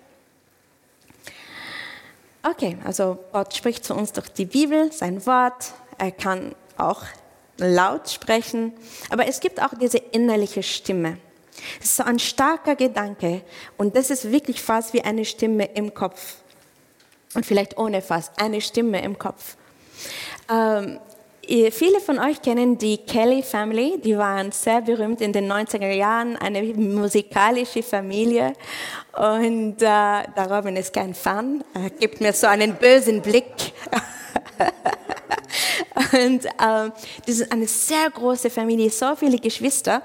[2.44, 5.74] Okay, also Gott spricht zu uns durch die Bibel, sein Wort.
[5.98, 7.04] Er kann auch
[7.58, 8.74] laut sprechen,
[9.10, 11.18] aber es gibt auch diese innerliche Stimme.
[11.80, 13.42] Es ist so ein starker Gedanke
[13.78, 16.36] und das ist wirklich fast wie eine Stimme im Kopf.
[17.34, 19.58] Und vielleicht ohne fast, eine Stimme im Kopf.
[20.50, 21.00] Ähm,
[21.72, 26.36] Viele von euch kennen die Kelly Family, die waren sehr berühmt in den 90er Jahren,
[26.36, 28.52] eine musikalische Familie.
[29.16, 33.46] Und äh, Robin ist kein Fan, er gibt mir so einen bösen Blick.
[36.14, 40.02] Und äh, das ist eine sehr große Familie, so viele Geschwister.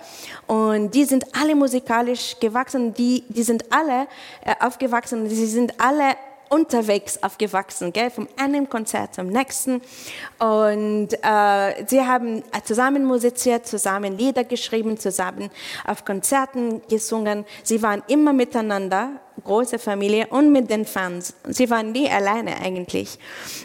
[0.46, 4.06] Und die sind alle musikalisch gewachsen, die, die sind alle
[4.44, 6.16] äh, aufgewachsen, sie sind alle
[6.52, 8.10] unterwegs aufgewachsen, gell?
[8.10, 9.80] vom einem Konzert zum nächsten.
[10.38, 15.50] Und äh, sie haben zusammen musiziert, zusammen Lieder geschrieben, zusammen
[15.86, 17.46] auf Konzerten gesungen.
[17.62, 19.12] Sie waren immer miteinander,
[19.42, 21.34] große Familie und mit den Fans.
[21.48, 23.18] Sie waren nie alleine eigentlich.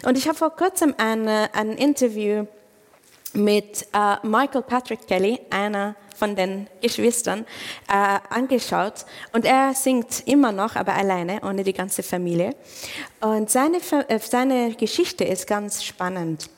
[0.06, 2.46] Und ich habe vor kurzem ein, ein Interview
[3.38, 7.46] mit äh, Michael Patrick Kelly, einer von den Geschwistern,
[7.88, 9.06] äh, angeschaut.
[9.32, 12.56] Und er singt immer noch, aber alleine, ohne die ganze Familie.
[13.22, 16.50] Und seine, äh, seine Geschichte ist ganz spannend.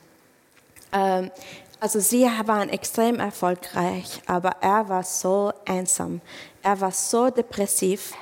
[0.93, 1.29] Ähm,
[1.81, 6.21] also sie waren extrem erfolgreich, aber er war so einsam.
[6.61, 8.13] Er war so depressiv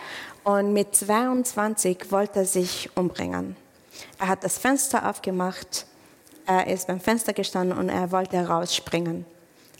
[0.43, 3.55] und mit 22 wollte er sich umbringen.
[4.19, 5.87] Er hat das Fenster aufgemacht,
[6.47, 9.25] er ist beim Fenster gestanden und er wollte rausspringen.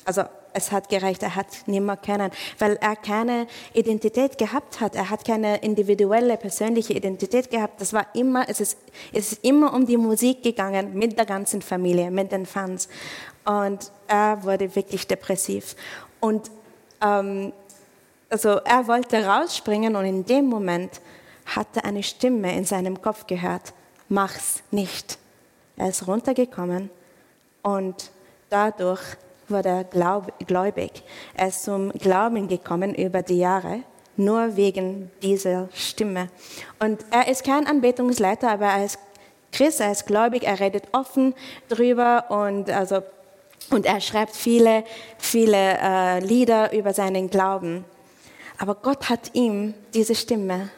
[0.06, 4.96] Also es hat gereicht, er hat niemand kennen, weil er keine Identität gehabt hat.
[4.96, 7.80] Er hat keine individuelle, persönliche Identität gehabt.
[7.80, 8.78] Das war immer, es ist,
[9.14, 12.90] es ist immer um die Musik gegangen mit der ganzen Familie, mit den Fans.
[13.46, 15.76] Und er wurde wirklich depressiv.
[16.20, 16.50] Und
[17.02, 17.54] ähm,
[18.30, 21.02] also er wollte rausspringen und in dem Moment
[21.46, 23.74] hatte eine Stimme in seinem Kopf gehört,
[24.10, 25.18] mach's nicht.
[25.78, 26.90] Er ist runtergekommen
[27.62, 28.12] und
[28.50, 29.02] dadurch
[29.48, 31.04] wurde er gläubig.
[31.36, 33.84] Er ist zum Glauben gekommen über die Jahre,
[34.18, 36.30] nur wegen dieser Stimme.
[36.80, 38.98] Und er ist kein Anbetungsleiter, aber er ist
[39.52, 41.34] Christ, er ist gläubig, er redet offen
[41.70, 43.02] drüber und, also,
[43.70, 44.84] und er schreibt viele,
[45.20, 47.86] viele äh, Lieder über seinen Glauben.
[48.58, 50.70] Aber Gott hat ihm diese Stimme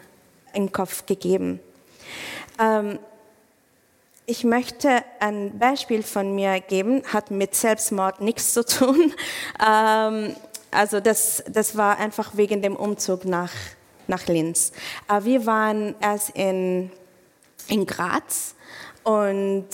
[0.54, 1.62] im Kopf gegeben.
[2.60, 3.00] Ähm,
[4.30, 9.14] ich möchte ein Beispiel von mir geben, hat mit Selbstmord nichts zu tun.
[9.66, 10.36] Ähm,
[10.72, 13.52] also das, das war einfach wegen dem Umzug nach,
[14.08, 14.72] nach Linz.
[15.08, 16.92] Aber wir waren erst in,
[17.68, 18.56] in Graz
[19.04, 19.68] und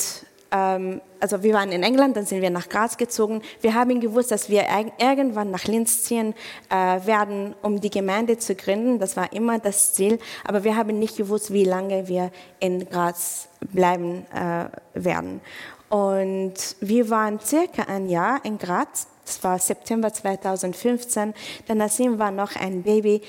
[0.51, 3.41] ähm, also wir waren in England, dann sind wir nach Graz gezogen.
[3.61, 4.65] Wir haben gewusst, dass wir
[4.97, 6.33] irgendwann nach Linz ziehen
[6.69, 8.97] äh, werden, um die Gemeinde zu gründen.
[8.99, 10.17] Das war immer das Ziel.
[10.45, 15.41] Aber wir haben nicht gewusst, wie lange wir in Graz bleiben äh, werden.
[15.89, 19.07] Und wir waren circa ein Jahr in Graz.
[19.25, 21.33] Das war September 2015.
[21.67, 23.21] Der Nassim war noch ein Baby.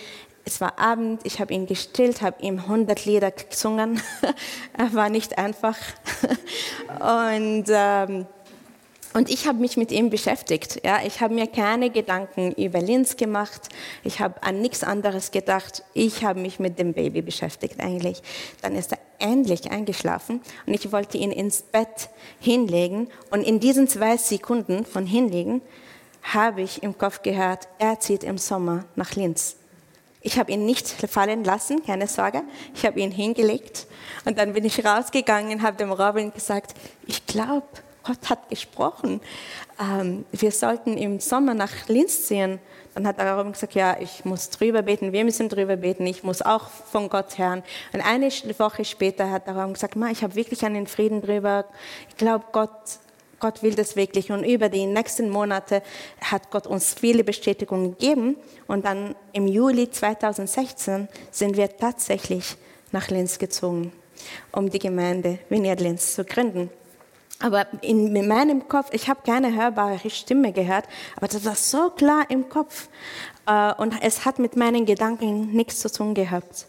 [0.45, 4.01] Es war Abend, ich habe ihn gestillt, habe ihm 100 Lieder gesungen.
[4.93, 5.77] war nicht einfach.
[7.01, 8.27] und, ähm,
[9.17, 10.85] und ich habe mich mit ihm beschäftigt.
[10.85, 13.71] Ja, ich habe mir keine Gedanken über Linz gemacht.
[14.05, 15.85] Ich habe an nichts anderes gedacht.
[15.95, 18.21] Ich habe mich mit dem Baby beschäftigt eigentlich.
[18.61, 23.09] Dann ist er endlich eingeschlafen und ich wollte ihn ins Bett hinlegen.
[23.31, 25.63] Und in diesen zwei Sekunden von hinlegen
[26.23, 29.57] habe ich im Kopf gehört, er zieht im Sommer nach Linz.
[30.21, 32.43] Ich habe ihn nicht fallen lassen, keine Sorge.
[32.75, 33.87] Ich habe ihn hingelegt
[34.27, 36.75] und dann bin ich rausgegangen, habe dem Robin gesagt,
[37.07, 37.67] ich glaube,
[38.07, 39.21] Gott hat gesprochen.
[39.81, 42.61] Ähm, wir sollten im Sommer nach Linz ziehen.
[42.95, 46.41] Dann hat Robin gesagt, ja, ich muss drüber beten, wir müssen drüber beten, ich muss
[46.41, 47.63] auch von Gott hören.
[47.93, 51.67] Und eine Woche später hat Robin gesagt, ich habe wirklich einen Frieden drüber.
[52.09, 52.71] Ich glaube, Gott
[53.39, 54.33] Gott will das wirklich.
[54.33, 55.83] Und über die nächsten Monate
[56.23, 58.37] hat Gott uns viele Bestätigungen gegeben.
[58.67, 62.57] Und dann im Juli 2016 sind wir tatsächlich
[62.93, 63.93] nach Linz gezogen,
[64.53, 66.71] um die Gemeinde Vineyard Linz zu gründen.
[67.39, 72.25] Aber in, meinem Kopf, ich habe keine hörbare Stimme gehört, aber das war so klar
[72.31, 72.89] im Kopf.
[73.47, 76.67] Äh, und es hat mit meinen Gedanken nichts zu tun gehabt.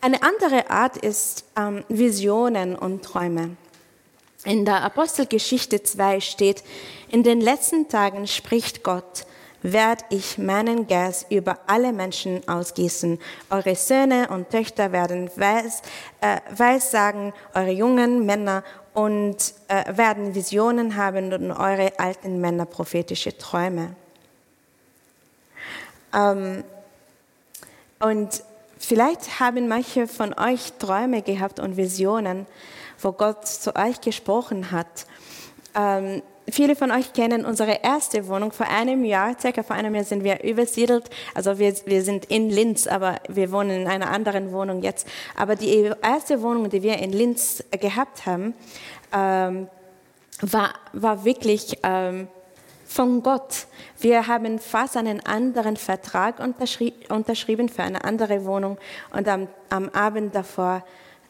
[0.00, 3.56] Eine andere Art ist ähm, Visionen und Träume.
[4.44, 6.62] In der Apostelgeschichte 2 steht,
[7.08, 9.24] in den letzten Tagen spricht Gott,
[9.62, 13.18] werde ich meinen Geist über alle Menschen ausgießen.
[13.48, 15.80] Eure Söhne und Töchter werden Weis,
[16.20, 18.62] äh, Weissagen, eure jungen Männer
[18.94, 19.36] und
[19.68, 23.94] äh, werden Visionen haben und eure alten Männer prophetische Träume.
[26.14, 26.64] Ähm,
[27.98, 28.44] und
[28.78, 32.46] vielleicht haben manche von euch Träume gehabt und Visionen,
[33.00, 35.06] wo Gott zu euch gesprochen hat.
[35.74, 38.52] Ähm, viele von euch kennen unsere erste Wohnung.
[38.52, 41.10] Vor einem Jahr, circa vor einem Jahr, sind wir übersiedelt.
[41.34, 45.06] Also wir, wir sind in Linz, aber wir wohnen in einer anderen Wohnung jetzt.
[45.36, 48.54] Aber die erste Wohnung, die wir in Linz gehabt haben,
[49.12, 49.68] ähm,
[50.40, 52.28] war, war wirklich ähm,
[52.86, 53.66] von Gott.
[53.98, 58.78] Wir haben fast einen anderen Vertrag unterschri unterschrieben für eine andere Wohnung
[59.12, 60.84] und am, am Abend davor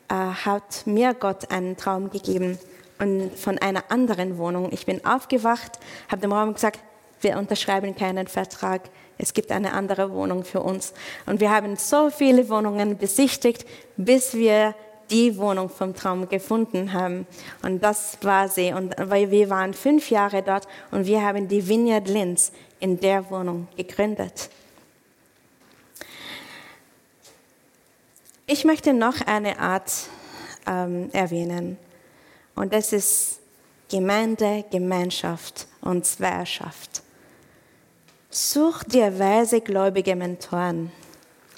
[0.09, 2.59] äh, hat mir Gott einen Traum gegeben
[2.99, 4.69] und von einer anderen Wohnung.
[4.73, 5.79] Ich bin aufgewacht,
[6.09, 6.81] habe dem Raum gesagt,
[7.21, 8.83] wir unterschreiben keinen Vertrag.
[9.19, 10.93] Es gibt eine andere Wohnung für uns.
[11.27, 13.65] Und wir haben so viele Wohnungen besichtigt,
[13.97, 14.75] bis wir
[15.11, 17.27] die Wohnung vom Traum gefunden haben.
[17.63, 18.73] Und das war sie.
[18.73, 23.69] Und wir waren fünf Jahre dort und wir haben die Vineyard Linz in der Wohnung
[23.77, 24.51] gegründet.
[28.47, 29.91] Ich möchte noch eine Art
[30.67, 31.79] ähm, erwähnen
[32.55, 33.41] und das ist
[33.91, 37.03] Gemeinde, Gemeinschaft und Zweierschaft.
[38.31, 40.91] Such dir weise gläubige Mentoren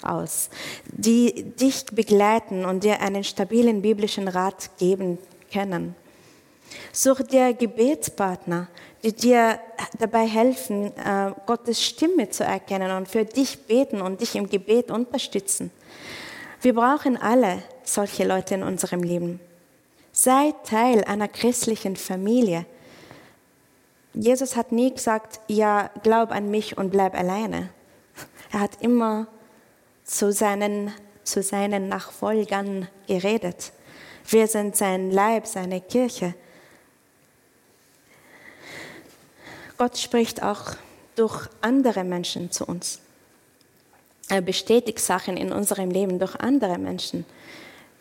[0.03, 0.49] aus,
[0.85, 5.17] die dich begleiten und dir einen stabilen biblischen Rat geben
[5.51, 5.95] können.
[6.91, 8.67] Such dir Gebetspartner,
[9.03, 9.59] die dir
[9.99, 14.91] dabei helfen, äh, Gottes Stimme zu erkennen und für dich beten und dich im Gebet
[14.91, 15.71] unterstützen.
[16.61, 19.39] Wir brauchen alle solche Leute in unserem Leben.
[20.19, 22.65] Sei Teil einer christlichen Familie.
[24.15, 27.69] Jesus hat nie gesagt, ja, glaub an mich und bleib alleine.
[28.51, 29.27] Er hat immer
[30.05, 30.91] zu seinen,
[31.23, 33.71] zu seinen Nachfolgern geredet.
[34.27, 36.33] Wir sind sein Leib, seine Kirche.
[39.77, 40.71] Gott spricht auch
[41.15, 43.01] durch andere Menschen zu uns.
[44.29, 47.23] Er bestätigt Sachen in unserem Leben durch andere Menschen.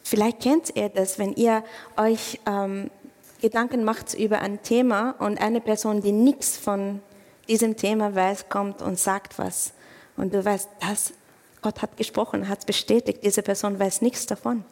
[0.09, 1.64] Vielleicht kennt ihr das, wenn ihr
[1.97, 2.92] euch ähm,
[3.40, 7.03] Gedanken macht über ein Thema und eine Person, die nichts von
[7.49, 9.73] diesem Thema weiß, kommt und sagt was.
[10.16, 11.12] Und du weißt, das,
[11.61, 14.64] Gott hat gesprochen, hat es bestätigt, diese Person weiß nichts davon.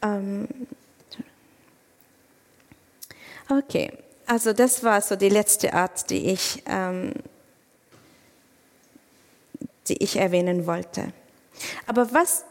[0.00, 0.46] Ähm,
[3.50, 3.90] okay,
[4.26, 7.14] also das war so die letzte Art, die ich, ähm,
[9.88, 11.12] die ich erwähnen wollte.
[11.86, 12.44] Aber was,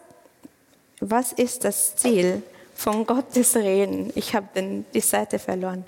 [1.00, 2.44] was ist das Ziel
[2.76, 4.12] von Gottes Reden?
[4.16, 5.86] Ich habe die Seite verloren.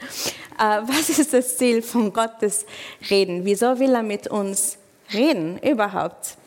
[0.57, 2.65] Äh, was ist das Ziel von Gottes
[3.09, 3.45] Reden?
[3.45, 4.77] Wieso will er mit uns
[5.13, 6.37] reden überhaupt?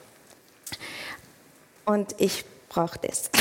[1.84, 3.30] Und ich brauche das.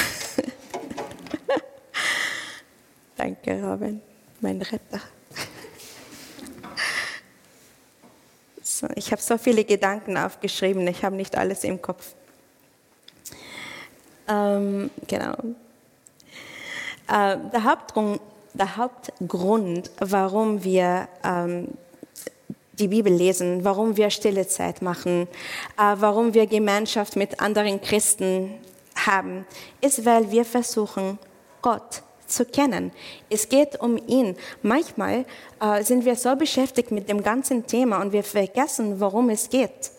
[3.18, 4.02] Danke, Robin,
[4.40, 5.02] mein Retter.
[8.96, 12.14] Ich habe so viele Gedanken aufgeschrieben, ich habe nicht alles im Kopf.
[14.28, 15.36] Ähm, genau.
[17.08, 18.20] Äh, der, Hauptgrund,
[18.54, 21.70] der, Hauptgrund, warum wir ähm,
[22.74, 25.28] die Bibel lesen, warum wir stille Zeit machen,
[25.78, 28.54] äh, warum wir Gemeinschaft mit anderen Christen
[29.06, 29.46] haben,
[29.82, 31.18] ist, weil wir versuchen,
[31.62, 32.92] Gott zu kennen.
[33.30, 34.36] Es geht um ihn.
[34.62, 35.26] Manchmal
[35.62, 39.92] äh, sind wir so beschäftigt mit dem ganzen Thema und wir vergessen, worum es geht.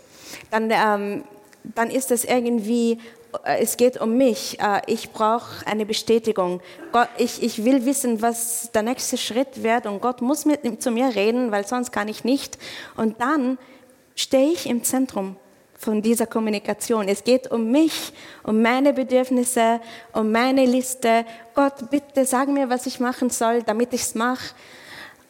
[0.51, 1.25] Dann, ähm,
[1.63, 2.99] dann ist es irgendwie,
[3.45, 4.59] äh, es geht um mich.
[4.61, 6.61] Äh, ich brauche eine Bestätigung.
[6.93, 10.91] Gott, ich, ich will wissen, was der nächste Schritt wird und Gott muss mit, zu
[10.91, 12.59] mir reden, weil sonst kann ich nicht.
[12.97, 13.59] Und dann
[14.15, 15.37] stehe ich im Zentrum
[15.79, 17.09] von dieser Kommunikation.
[17.09, 18.13] Es geht um mich,
[18.43, 19.81] um meine Bedürfnisse,
[20.13, 21.25] um meine Liste.
[21.55, 24.55] Gott, bitte sag mir, was ich machen soll, damit ich es mache.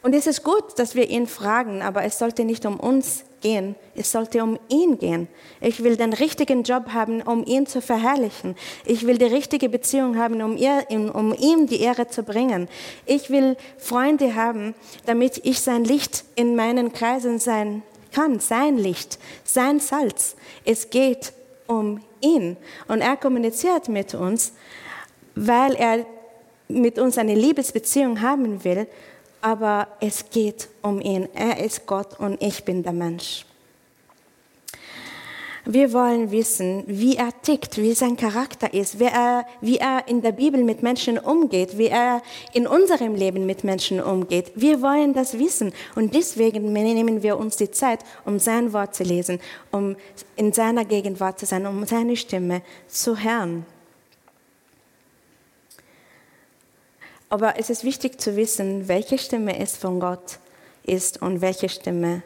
[0.03, 3.75] Und es ist gut, dass wir ihn fragen, aber es sollte nicht um uns gehen,
[3.95, 5.29] es sollte um ihn gehen.
[5.61, 8.57] Ich will den richtigen Job haben, um ihn zu verherrlichen.
[8.87, 12.69] Ich will die richtige Beziehung haben, um, ihr, um ihm die Ehre zu bringen.
[13.07, 17.83] Ich will Freunde haben, damit ich sein Licht in meinen Kreisen sein
[18.19, 20.35] kann, sein Licht, sein Salz.
[20.65, 21.33] Es geht
[21.69, 22.57] um ihn.
[22.89, 24.55] Und er kommuniziert mit uns,
[25.37, 26.05] weil er
[26.67, 28.89] mit uns eine Liebesbeziehung haben will,
[29.41, 31.29] aber es geht um ihn.
[31.33, 33.47] Er ist Gott und ich bin der Mensch.
[35.71, 40.23] Wir wollen wissen, wie er tickt, wie sein Charakter ist, wie er, wie er in
[40.23, 42.23] der Bibel mit Menschen umgeht, wie er
[42.55, 44.51] in unserem Leben mit Menschen umgeht.
[44.55, 49.03] Wir wollen das wissen und deswegen nehmen wir uns die Zeit, um sein Wort zu
[49.03, 49.97] lesen, um
[50.37, 53.67] in seiner Gegenwart zu sein, um seine Stimme zu hören.
[57.29, 60.39] Aber es ist wichtig zu wissen, welche Stimme es von Gott
[60.85, 62.23] ist und welche Stimme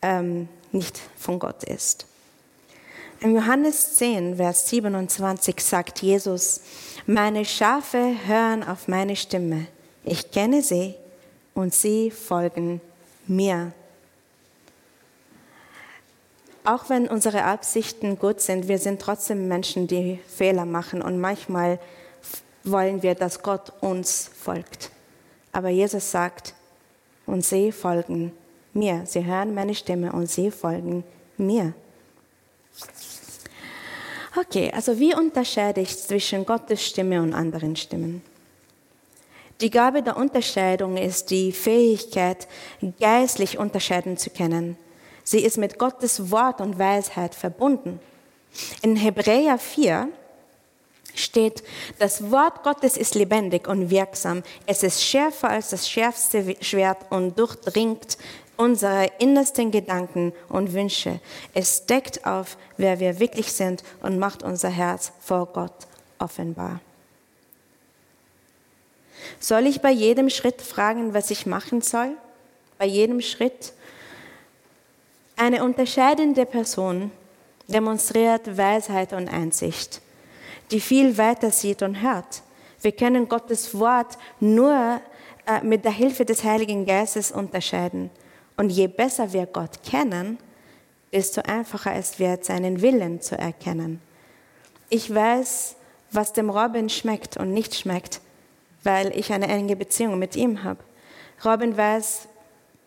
[0.00, 2.06] ähm, nicht von Gott ist.
[3.22, 6.60] In Johannes 10, Vers 27 sagt Jesus,
[7.06, 9.68] meine Schafe hören auf meine Stimme.
[10.02, 10.96] Ich kenne sie
[11.54, 12.80] und sie folgen
[13.28, 13.70] mir.
[16.64, 21.78] Auch wenn unsere Absichten gut sind, wir sind trotzdem Menschen, die Fehler machen und manchmal
[22.64, 24.90] wollen wir, dass Gott uns folgt.
[25.52, 26.54] Aber Jesus sagt,
[27.26, 28.32] und sie folgen
[28.72, 29.02] mir.
[29.06, 31.04] Sie hören meine Stimme und sie folgen
[31.36, 31.72] mir.
[34.34, 38.22] Okay, also wie unterscheide ich zwischen Gottes Stimme und anderen Stimmen?
[39.60, 42.48] Die Gabe der Unterscheidung ist die Fähigkeit,
[42.98, 44.76] geistlich unterscheiden zu können.
[45.22, 48.00] Sie ist mit Gottes Wort und Weisheit verbunden.
[48.80, 50.08] In Hebräer 4
[51.14, 51.62] steht,
[51.98, 54.42] das Wort Gottes ist lebendig und wirksam.
[54.66, 58.16] Es ist schärfer als das schärfste Schwert und durchdringt
[58.62, 61.20] unsere innersten Gedanken und Wünsche.
[61.52, 65.74] Es deckt auf, wer wir wirklich sind und macht unser Herz vor Gott
[66.18, 66.80] offenbar.
[69.40, 72.16] Soll ich bei jedem Schritt fragen, was ich machen soll?
[72.78, 73.72] Bei jedem Schritt?
[75.36, 77.10] Eine unterscheidende Person
[77.66, 80.00] demonstriert Weisheit und Einsicht,
[80.70, 82.42] die viel weiter sieht und hört.
[82.80, 85.00] Wir können Gottes Wort nur
[85.46, 88.10] äh, mit der Hilfe des Heiligen Geistes unterscheiden.
[88.56, 90.38] Und je besser wir Gott kennen,
[91.12, 94.00] desto einfacher es wird, seinen Willen zu erkennen.
[94.88, 95.76] Ich weiß,
[96.10, 98.20] was dem Robin schmeckt und nicht schmeckt,
[98.82, 100.80] weil ich eine enge Beziehung mit ihm habe.
[101.44, 102.28] Robin weiß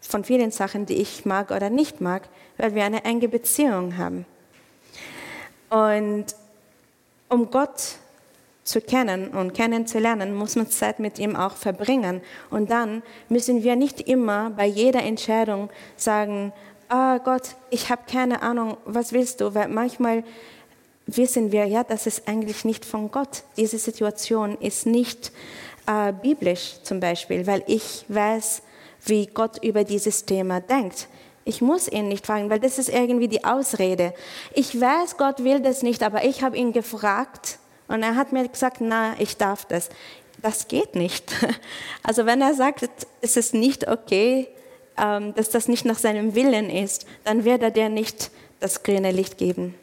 [0.02, 4.26] von vielen Sachen, die ich mag oder nicht mag, weil wir eine enge Beziehung haben.
[5.70, 6.26] Und
[7.30, 7.96] um Gott
[8.66, 12.22] zu kennen und kennenzulernen, muss man Zeit mit ihm auch verbringen.
[12.50, 16.52] Und dann müssen wir nicht immer bei jeder Entscheidung sagen,
[16.90, 19.54] ah Gott, ich habe keine Ahnung, was willst du?
[19.54, 20.24] Weil manchmal
[21.06, 23.44] wissen wir, ja, das ist eigentlich nicht von Gott.
[23.56, 25.32] Diese Situation ist nicht
[25.86, 28.64] äh, biblisch zum Beispiel, weil ich weiß,
[29.06, 31.08] wie Gott über dieses Thema denkt.
[31.44, 34.16] Ich muss ihn nicht fragen, weil das ist irgendwie die Ausrede.
[34.56, 38.48] Ich weiß, Gott will das nicht, aber ich habe ihn gefragt und er hat mir
[38.48, 39.90] gesagt, na, ich darf das.
[40.42, 41.32] Das geht nicht.
[42.04, 42.88] Also wenn er sagt,
[43.22, 44.48] es ist nicht okay,
[44.96, 48.30] ähm, dass das nicht nach seinem Willen ist, dann wird er dir nicht
[48.60, 49.74] das grüne Licht geben.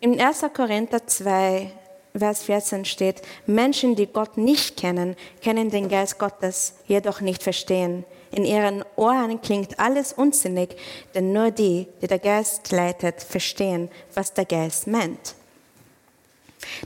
[0.00, 0.44] In 1.
[0.54, 1.72] Korinther 2,
[2.16, 8.04] Vers 14 steht, Menschen, die Gott nicht kennen, kennen den Geist Gottes, jedoch nicht verstehen.
[8.30, 10.76] In ihren Ohren klingt alles unsinnig,
[11.14, 15.34] denn nur die, die der Geist leitet, verstehen, was der Geist meint.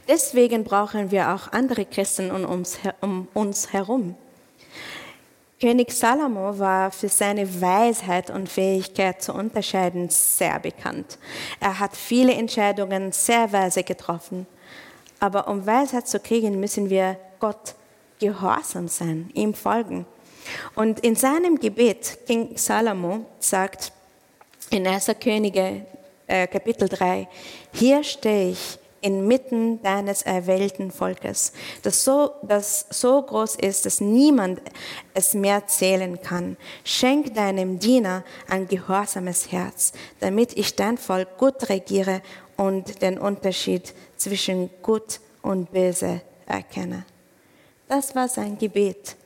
[0.06, 3.28] Deswegen brauchen wir auch andere Christen um uns, um
[3.70, 4.14] herum.
[5.60, 11.18] König Salomo war für seine Weisheit und Fähigkeit zu unterscheiden sehr bekannt.
[11.60, 14.48] Er hat viele Entscheidungen sehr weise getroffen.
[15.20, 17.76] Aber um Weisheit zu kriegen, müssen wir Gott
[18.18, 20.04] gehorsam sein, ihm folgen.
[20.74, 23.92] Und in seinem Gebet, King Salomo sagt
[24.70, 25.10] in 1.
[25.20, 25.86] Könige
[26.26, 27.28] äh, Kapitel 3,
[27.72, 34.62] hier stehe ich inmitten deines erwählten Volkes, das so, das so groß ist, dass niemand
[35.12, 36.56] es mehr zählen kann.
[36.84, 42.22] Schenk deinem Diener ein gehorsames Herz, damit ich dein Volk gut regiere
[42.56, 47.04] und den Unterschied zwischen gut und böse erkenne.
[47.88, 49.16] Das war sein Gebet.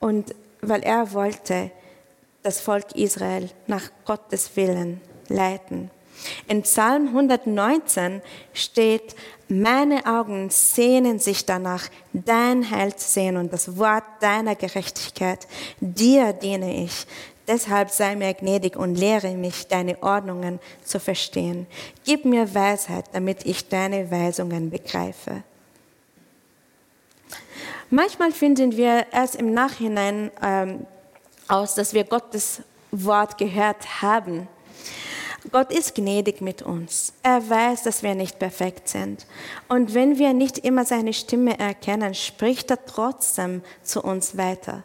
[0.00, 1.70] Und weil er wollte
[2.42, 5.90] das Volk Israel nach Gottes Willen leiten.
[6.48, 9.14] In Psalm 119 steht,
[9.48, 15.46] meine Augen sehnen sich danach, dein Heil zu sehen und das Wort deiner Gerechtigkeit.
[15.80, 17.06] Dir diene ich.
[17.46, 21.66] Deshalb sei mir gnädig und lehre mich, deine Ordnungen zu verstehen.
[22.04, 25.44] Gib mir Weisheit, damit ich deine Weisungen begreife.
[27.90, 30.86] Manchmal finden wir erst im Nachhinein ähm,
[31.48, 32.60] aus, dass wir Gottes
[32.90, 34.46] Wort gehört haben.
[35.50, 37.14] Gott ist gnädig mit uns.
[37.22, 39.26] Er weiß, dass wir nicht perfekt sind.
[39.68, 44.82] Und wenn wir nicht immer seine Stimme erkennen, spricht er trotzdem zu uns weiter.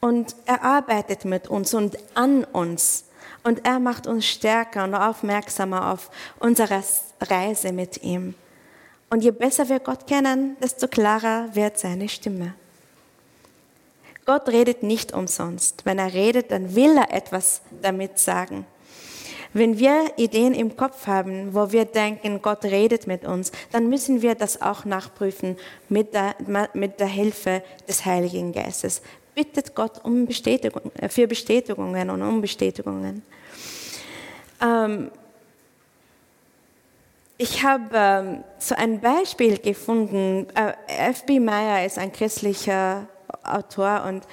[0.00, 3.04] Und er arbeitet mit uns und an uns.
[3.44, 6.82] Und er macht uns stärker und aufmerksamer auf unsere
[7.22, 8.34] Reise mit ihm.
[9.10, 12.54] Und je besser wir Gott kennen, desto klarer wird seine Stimme.
[14.26, 15.86] Gott redet nicht umsonst.
[15.86, 18.66] Wenn er redet, dann will er etwas damit sagen.
[19.54, 24.20] Wenn wir Ideen im Kopf haben, wo wir denken, Gott redet mit uns, dann müssen
[24.20, 25.56] wir das auch nachprüfen
[25.88, 26.34] mit der,
[26.74, 29.00] mit der Hilfe des Heiligen Geistes.
[29.34, 33.22] Bittet Gott um Bestätigung, für Bestätigungen und um Bestätigungen.
[34.60, 35.10] Ähm,
[37.38, 40.48] ich habe ähm, so ein Beispiel gefunden.
[40.54, 40.72] Äh,
[41.10, 41.38] F.B.
[41.38, 43.06] Meyer ist ein christlicher
[43.44, 44.24] Autor und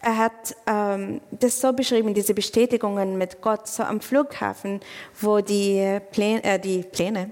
[0.00, 4.80] er hat ähm, das so beschrieben, diese Bestätigungen mit Gott, so am Flughafen,
[5.20, 7.30] wo die Pläne, äh, die, Pläne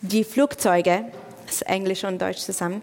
[0.00, 1.06] die Flugzeuge,
[1.44, 2.82] das ist Englisch und Deutsch zusammen,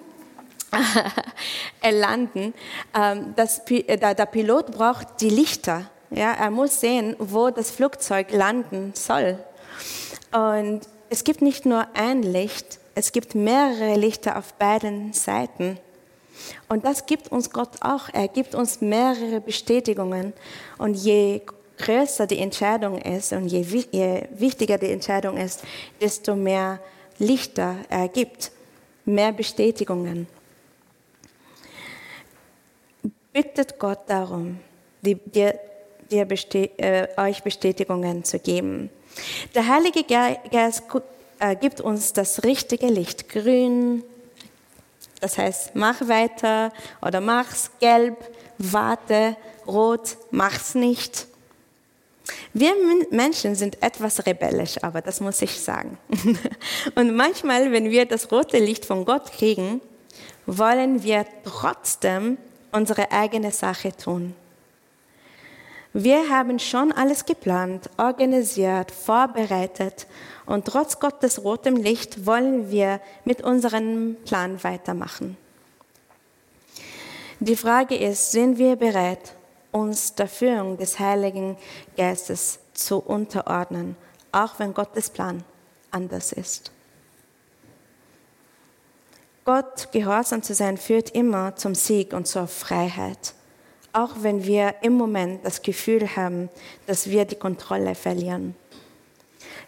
[1.89, 2.53] landen.
[2.93, 5.89] Ähm, das, äh, der Pilot braucht die Lichter.
[6.09, 9.39] Ja, er muss sehen, wo das Flugzeug landen soll.
[10.34, 10.82] Und
[11.12, 15.78] es gibt nicht nur ein Licht, es gibt mehrere Lichter auf beiden Seiten.
[16.70, 18.07] Und das gibt uns Gott auch.
[18.14, 20.32] Er gibt uns mehrere Bestätigungen.
[20.78, 21.41] Und je
[21.78, 23.59] größer die Entscheidung ist und je,
[23.91, 25.64] je wichtiger die Entscheidung ist,
[25.99, 26.80] desto mehr
[27.20, 28.53] Lichter er gibt,
[29.03, 30.28] mehr Bestätigungen.
[33.34, 34.62] Bittet Gott darum,
[35.01, 35.59] die, dir,
[36.09, 38.89] dir bestät, äh, euch Bestätigungen zu geben.
[39.55, 40.84] Der Heilige Geist
[41.39, 44.03] äh, gibt uns das richtige Licht, grün,
[45.20, 48.18] Das heißt, mach weiter oder mach's gelb,
[48.57, 49.36] warte,
[49.68, 51.28] rot, mach's nicht.
[52.53, 52.74] Wir
[53.09, 55.97] Menschen sind etwas rebellisch, aber das muss ich sagen.
[56.95, 59.82] Und manchmal, wenn wir das rote Licht von Gott kriegen,
[60.45, 62.38] wollen wir trotzdem
[62.72, 64.36] unsere eigene Sache tun.
[65.93, 70.07] Wir haben schon alles geplant, organisiert, vorbereitet
[70.45, 75.35] und trotz Gottes rotem Licht wollen wir mit unserem Plan weitermachen.
[77.41, 79.33] Die Frage ist, sind wir bereit,
[79.71, 81.57] uns der Führung des Heiligen
[81.97, 83.97] Geistes zu unterordnen,
[84.31, 85.43] auch wenn Gottes Plan
[85.89, 86.71] anders ist?
[89.43, 93.33] Gott gehorsam zu sein führt immer zum Sieg und zur Freiheit
[93.93, 96.49] auch wenn wir im Moment das Gefühl haben,
[96.87, 98.55] dass wir die Kontrolle verlieren.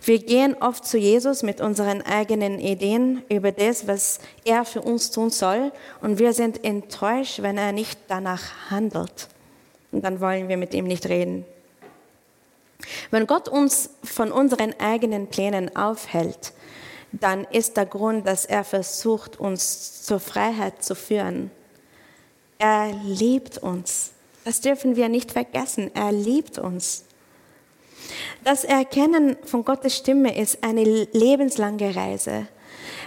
[0.05, 5.11] Wir gehen oft zu Jesus mit unseren eigenen Ideen über das, was er für uns
[5.11, 5.71] tun soll,
[6.01, 9.29] und wir sind enttäuscht, wenn er nicht danach handelt.
[9.91, 11.45] Und dann wollen wir mit ihm nicht reden.
[13.11, 16.51] Wenn Gott uns von unseren eigenen Plänen aufhält,
[17.13, 21.51] dann ist der Grund, dass er versucht, uns zur Freiheit zu führen.
[22.57, 24.12] Er liebt uns.
[24.43, 25.91] Das dürfen wir nicht vergessen.
[25.93, 27.05] Er liebt uns.
[28.43, 32.47] Das Erkennen von Gottes Stimme ist eine lebenslange Reise.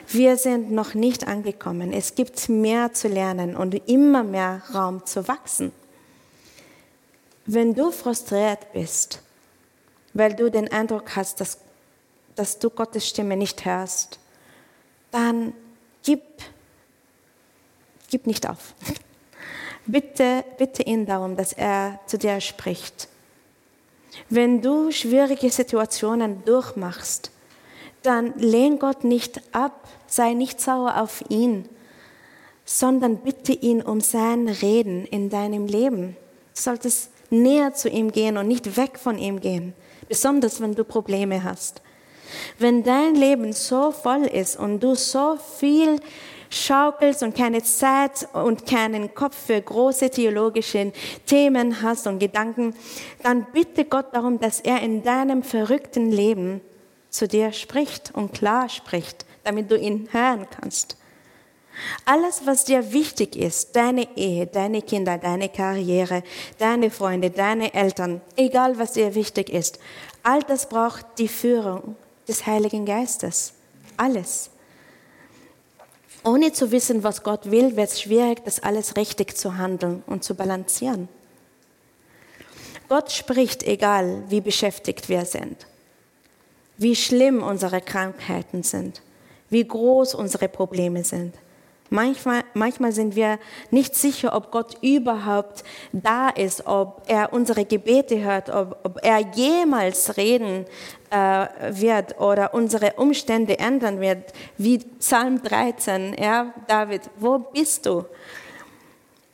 [0.09, 1.93] Wir sind noch nicht angekommen.
[1.93, 5.73] Es gibt mehr zu lernen und immer mehr Raum zu wachsen.
[7.45, 9.21] Wenn du frustriert bist,
[10.15, 11.59] weil du den Eindruck hast, dass,
[12.35, 14.19] dass du Gottes Stimme nicht hörst,
[15.11, 15.53] dann
[16.03, 16.23] gib,
[18.09, 18.75] gib nicht auf.
[19.87, 23.09] Bitte, bitte ihn darum, dass er zu dir spricht.
[24.29, 27.31] Wenn du schwierige Situationen durchmachst,
[28.03, 31.69] dann lehn Gott nicht ab, sei nicht sauer auf ihn,
[32.65, 36.17] sondern bitte ihn um sein Reden in deinem Leben.
[36.55, 39.73] Du solltest näher zu ihm gehen und nicht weg von ihm gehen,
[40.09, 41.81] besonders wenn du Probleme hast.
[42.59, 46.01] Wenn dein Leben so voll ist und du so viel
[46.57, 50.93] schaukelst und keine Zeit und keinen Kopf für große theologische
[51.27, 52.75] Themen hast und Gedanken,
[53.23, 56.61] dann bitte Gott darum, dass er in deinem verrückten Leben
[57.11, 60.97] zu dir spricht und klar spricht, damit du ihn hören kannst.
[62.05, 66.23] Alles, was dir wichtig ist, deine Ehe, deine Kinder, deine Karriere,
[66.59, 69.79] deine Freunde, deine Eltern, egal was dir wichtig ist,
[70.23, 71.97] all das braucht die Führung
[72.27, 73.53] des Heiligen Geistes.
[73.97, 74.51] Alles.
[76.27, 80.25] Ohne zu wissen, was Gott will, wird es schwierig, das alles richtig zu handeln und
[80.25, 81.09] zu balancieren.
[82.89, 85.69] Gott spricht, egal wie beschäftigt wir sind,
[86.79, 89.03] wie schlimm unsere Krankheiten sind,
[89.51, 91.33] wie groß unsere Probleme sind.
[91.89, 93.39] Manchmal, manchmal sind wir
[93.71, 95.63] nicht sicher, ob Gott überhaupt
[95.93, 100.65] da ist, ob er unsere Gebete hört, ob, ob er jemals reden
[101.11, 106.17] äh, wird oder unsere Umstände ändern wird, wie Psalm 13.
[106.21, 108.05] Ja, David, wo bist du?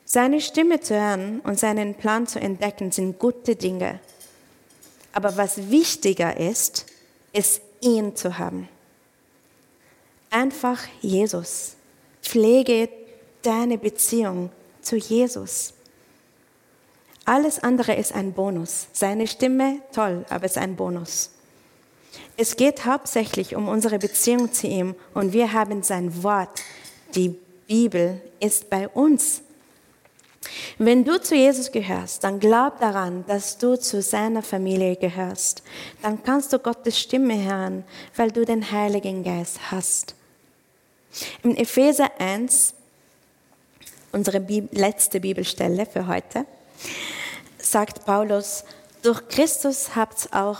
[0.05, 3.99] Seine Stimme zu hören und seinen Plan zu entdecken sind gute Dinge.
[5.15, 6.85] Aber was wichtiger ist,
[7.33, 8.69] ist ihn zu haben.
[10.31, 11.77] Einfach Jesus.
[12.23, 12.89] Pflege
[13.43, 14.51] deine Beziehung
[14.81, 15.75] zu Jesus.
[17.25, 18.89] Alles andere ist ein Bonus.
[18.93, 21.31] Seine Stimme, toll, aber es ist ein Bonus.
[22.37, 26.63] Es geht hauptsächlich um unsere Beziehung zu ihm und wir haben sein Wort.
[27.15, 29.43] Die Bibel ist bei uns.
[30.79, 35.63] Wenn du zu Jesus gehörst, dann glaub daran, dass du zu seiner Familie gehörst.
[36.03, 37.85] Dann kannst du Gottes Stimme hören,
[38.17, 40.17] weil du den Heiligen Geist hast.
[41.43, 42.75] In Epheser 1,
[44.13, 44.39] unsere
[44.71, 46.47] letzte Bibelstelle für heute,
[47.59, 48.65] sagt Paulus,
[49.03, 50.59] durch Christus habt auch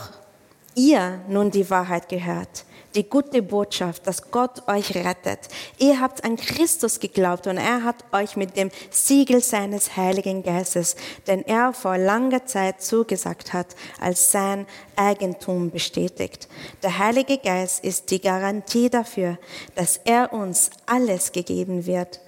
[0.75, 2.65] ihr nun die Wahrheit gehört,
[2.95, 5.41] die gute Botschaft, dass Gott euch rettet.
[5.79, 10.97] Ihr habt an Christus geglaubt und er hat euch mit dem Siegel seines Heiligen Geistes,
[11.27, 14.67] den er vor langer Zeit zugesagt hat, als sein
[14.97, 16.49] Eigentum bestätigt.
[16.83, 19.39] Der Heilige Geist ist die Garantie dafür,
[19.75, 22.21] dass er uns alles gegeben wird,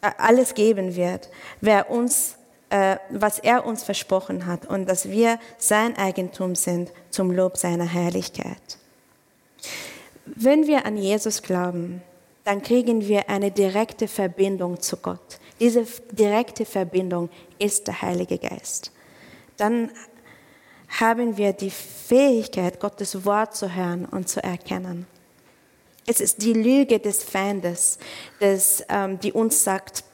[0.00, 1.28] äh, alles geben wird,
[1.60, 2.36] wer uns
[2.72, 7.84] äh, was er uns versprochen hat und dass wir sein Eigentum sind zum Lob seiner
[7.84, 8.78] Herrlichkeit.
[10.24, 12.02] Wenn wir an Jesus glauben,
[12.44, 15.38] dann kriegen wir eine direkte Verbindung zu Gott.
[15.60, 18.90] Diese direkte Verbindung ist der Heilige Geist.
[19.56, 19.90] Dann
[21.00, 25.06] haben wir die Fähigkeit, Gottes Wort zu hören und zu erkennen.
[26.06, 27.98] Es ist die Lüge des Feindes,
[28.40, 30.04] des, ähm, die uns sagt,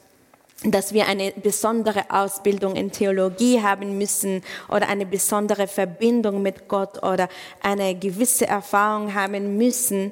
[0.63, 7.01] dass wir eine besondere Ausbildung in Theologie haben müssen oder eine besondere Verbindung mit Gott
[7.01, 7.29] oder
[7.61, 10.11] eine gewisse Erfahrung haben müssen,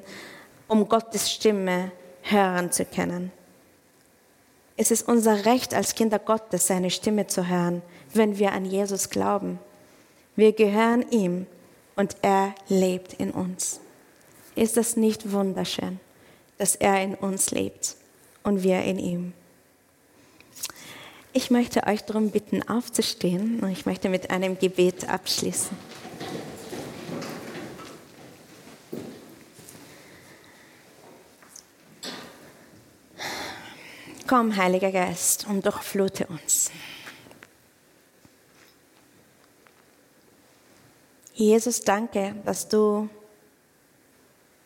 [0.66, 1.92] um Gottes Stimme
[2.22, 3.30] hören zu können.
[4.76, 7.82] Es ist unser Recht als Kinder Gottes, seine Stimme zu hören,
[8.14, 9.58] wenn wir an Jesus glauben.
[10.36, 11.46] Wir gehören ihm
[11.96, 13.80] und er lebt in uns.
[14.54, 16.00] Ist das nicht wunderschön,
[16.58, 17.96] dass er in uns lebt
[18.44, 19.32] und wir in ihm?
[21.32, 25.76] Ich möchte euch darum bitten, aufzustehen und ich möchte mit einem Gebet abschließen.
[34.26, 36.70] Komm, Heiliger Geist, und durchflute uns.
[41.34, 43.08] Jesus, danke, dass du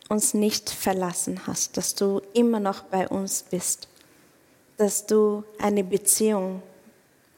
[0.08, 3.88] uns nicht verlassen hast, dass du immer noch bei uns bist,
[4.76, 6.62] dass du eine Beziehung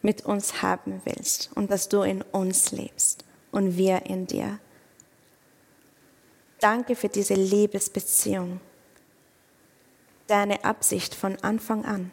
[0.03, 4.59] mit uns haben willst und dass du in uns lebst und wir in dir.
[6.61, 8.61] Danke für diese Liebesbeziehung
[10.27, 12.11] deine Absicht von Anfang an.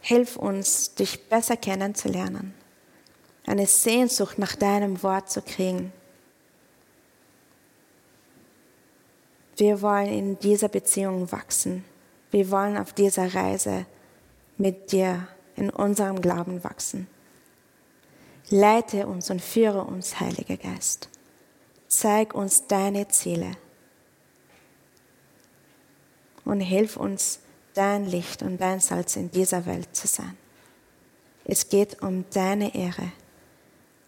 [0.00, 2.54] Hilf uns, dich besser kennenzulernen,
[3.46, 5.92] eine Sehnsucht nach deinem Wort zu kriegen.
[9.56, 11.84] Wir wollen in dieser Beziehung wachsen.
[12.30, 13.86] Wir wollen auf dieser Reise
[14.56, 17.06] mit dir in unserem Glauben wachsen.
[18.50, 21.08] Leite uns und führe uns, Heiliger Geist.
[21.88, 23.52] Zeig uns deine Ziele
[26.44, 27.40] und hilf uns,
[27.74, 30.36] dein Licht und dein Salz in dieser Welt zu sein.
[31.44, 33.12] Es geht um deine Ehre,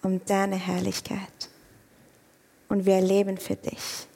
[0.03, 1.51] um deine Herrlichkeit.
[2.69, 4.07] Und wir leben für dich.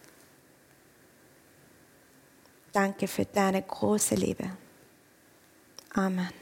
[2.73, 4.51] Danke für deine große Liebe.
[5.95, 6.39] Amen.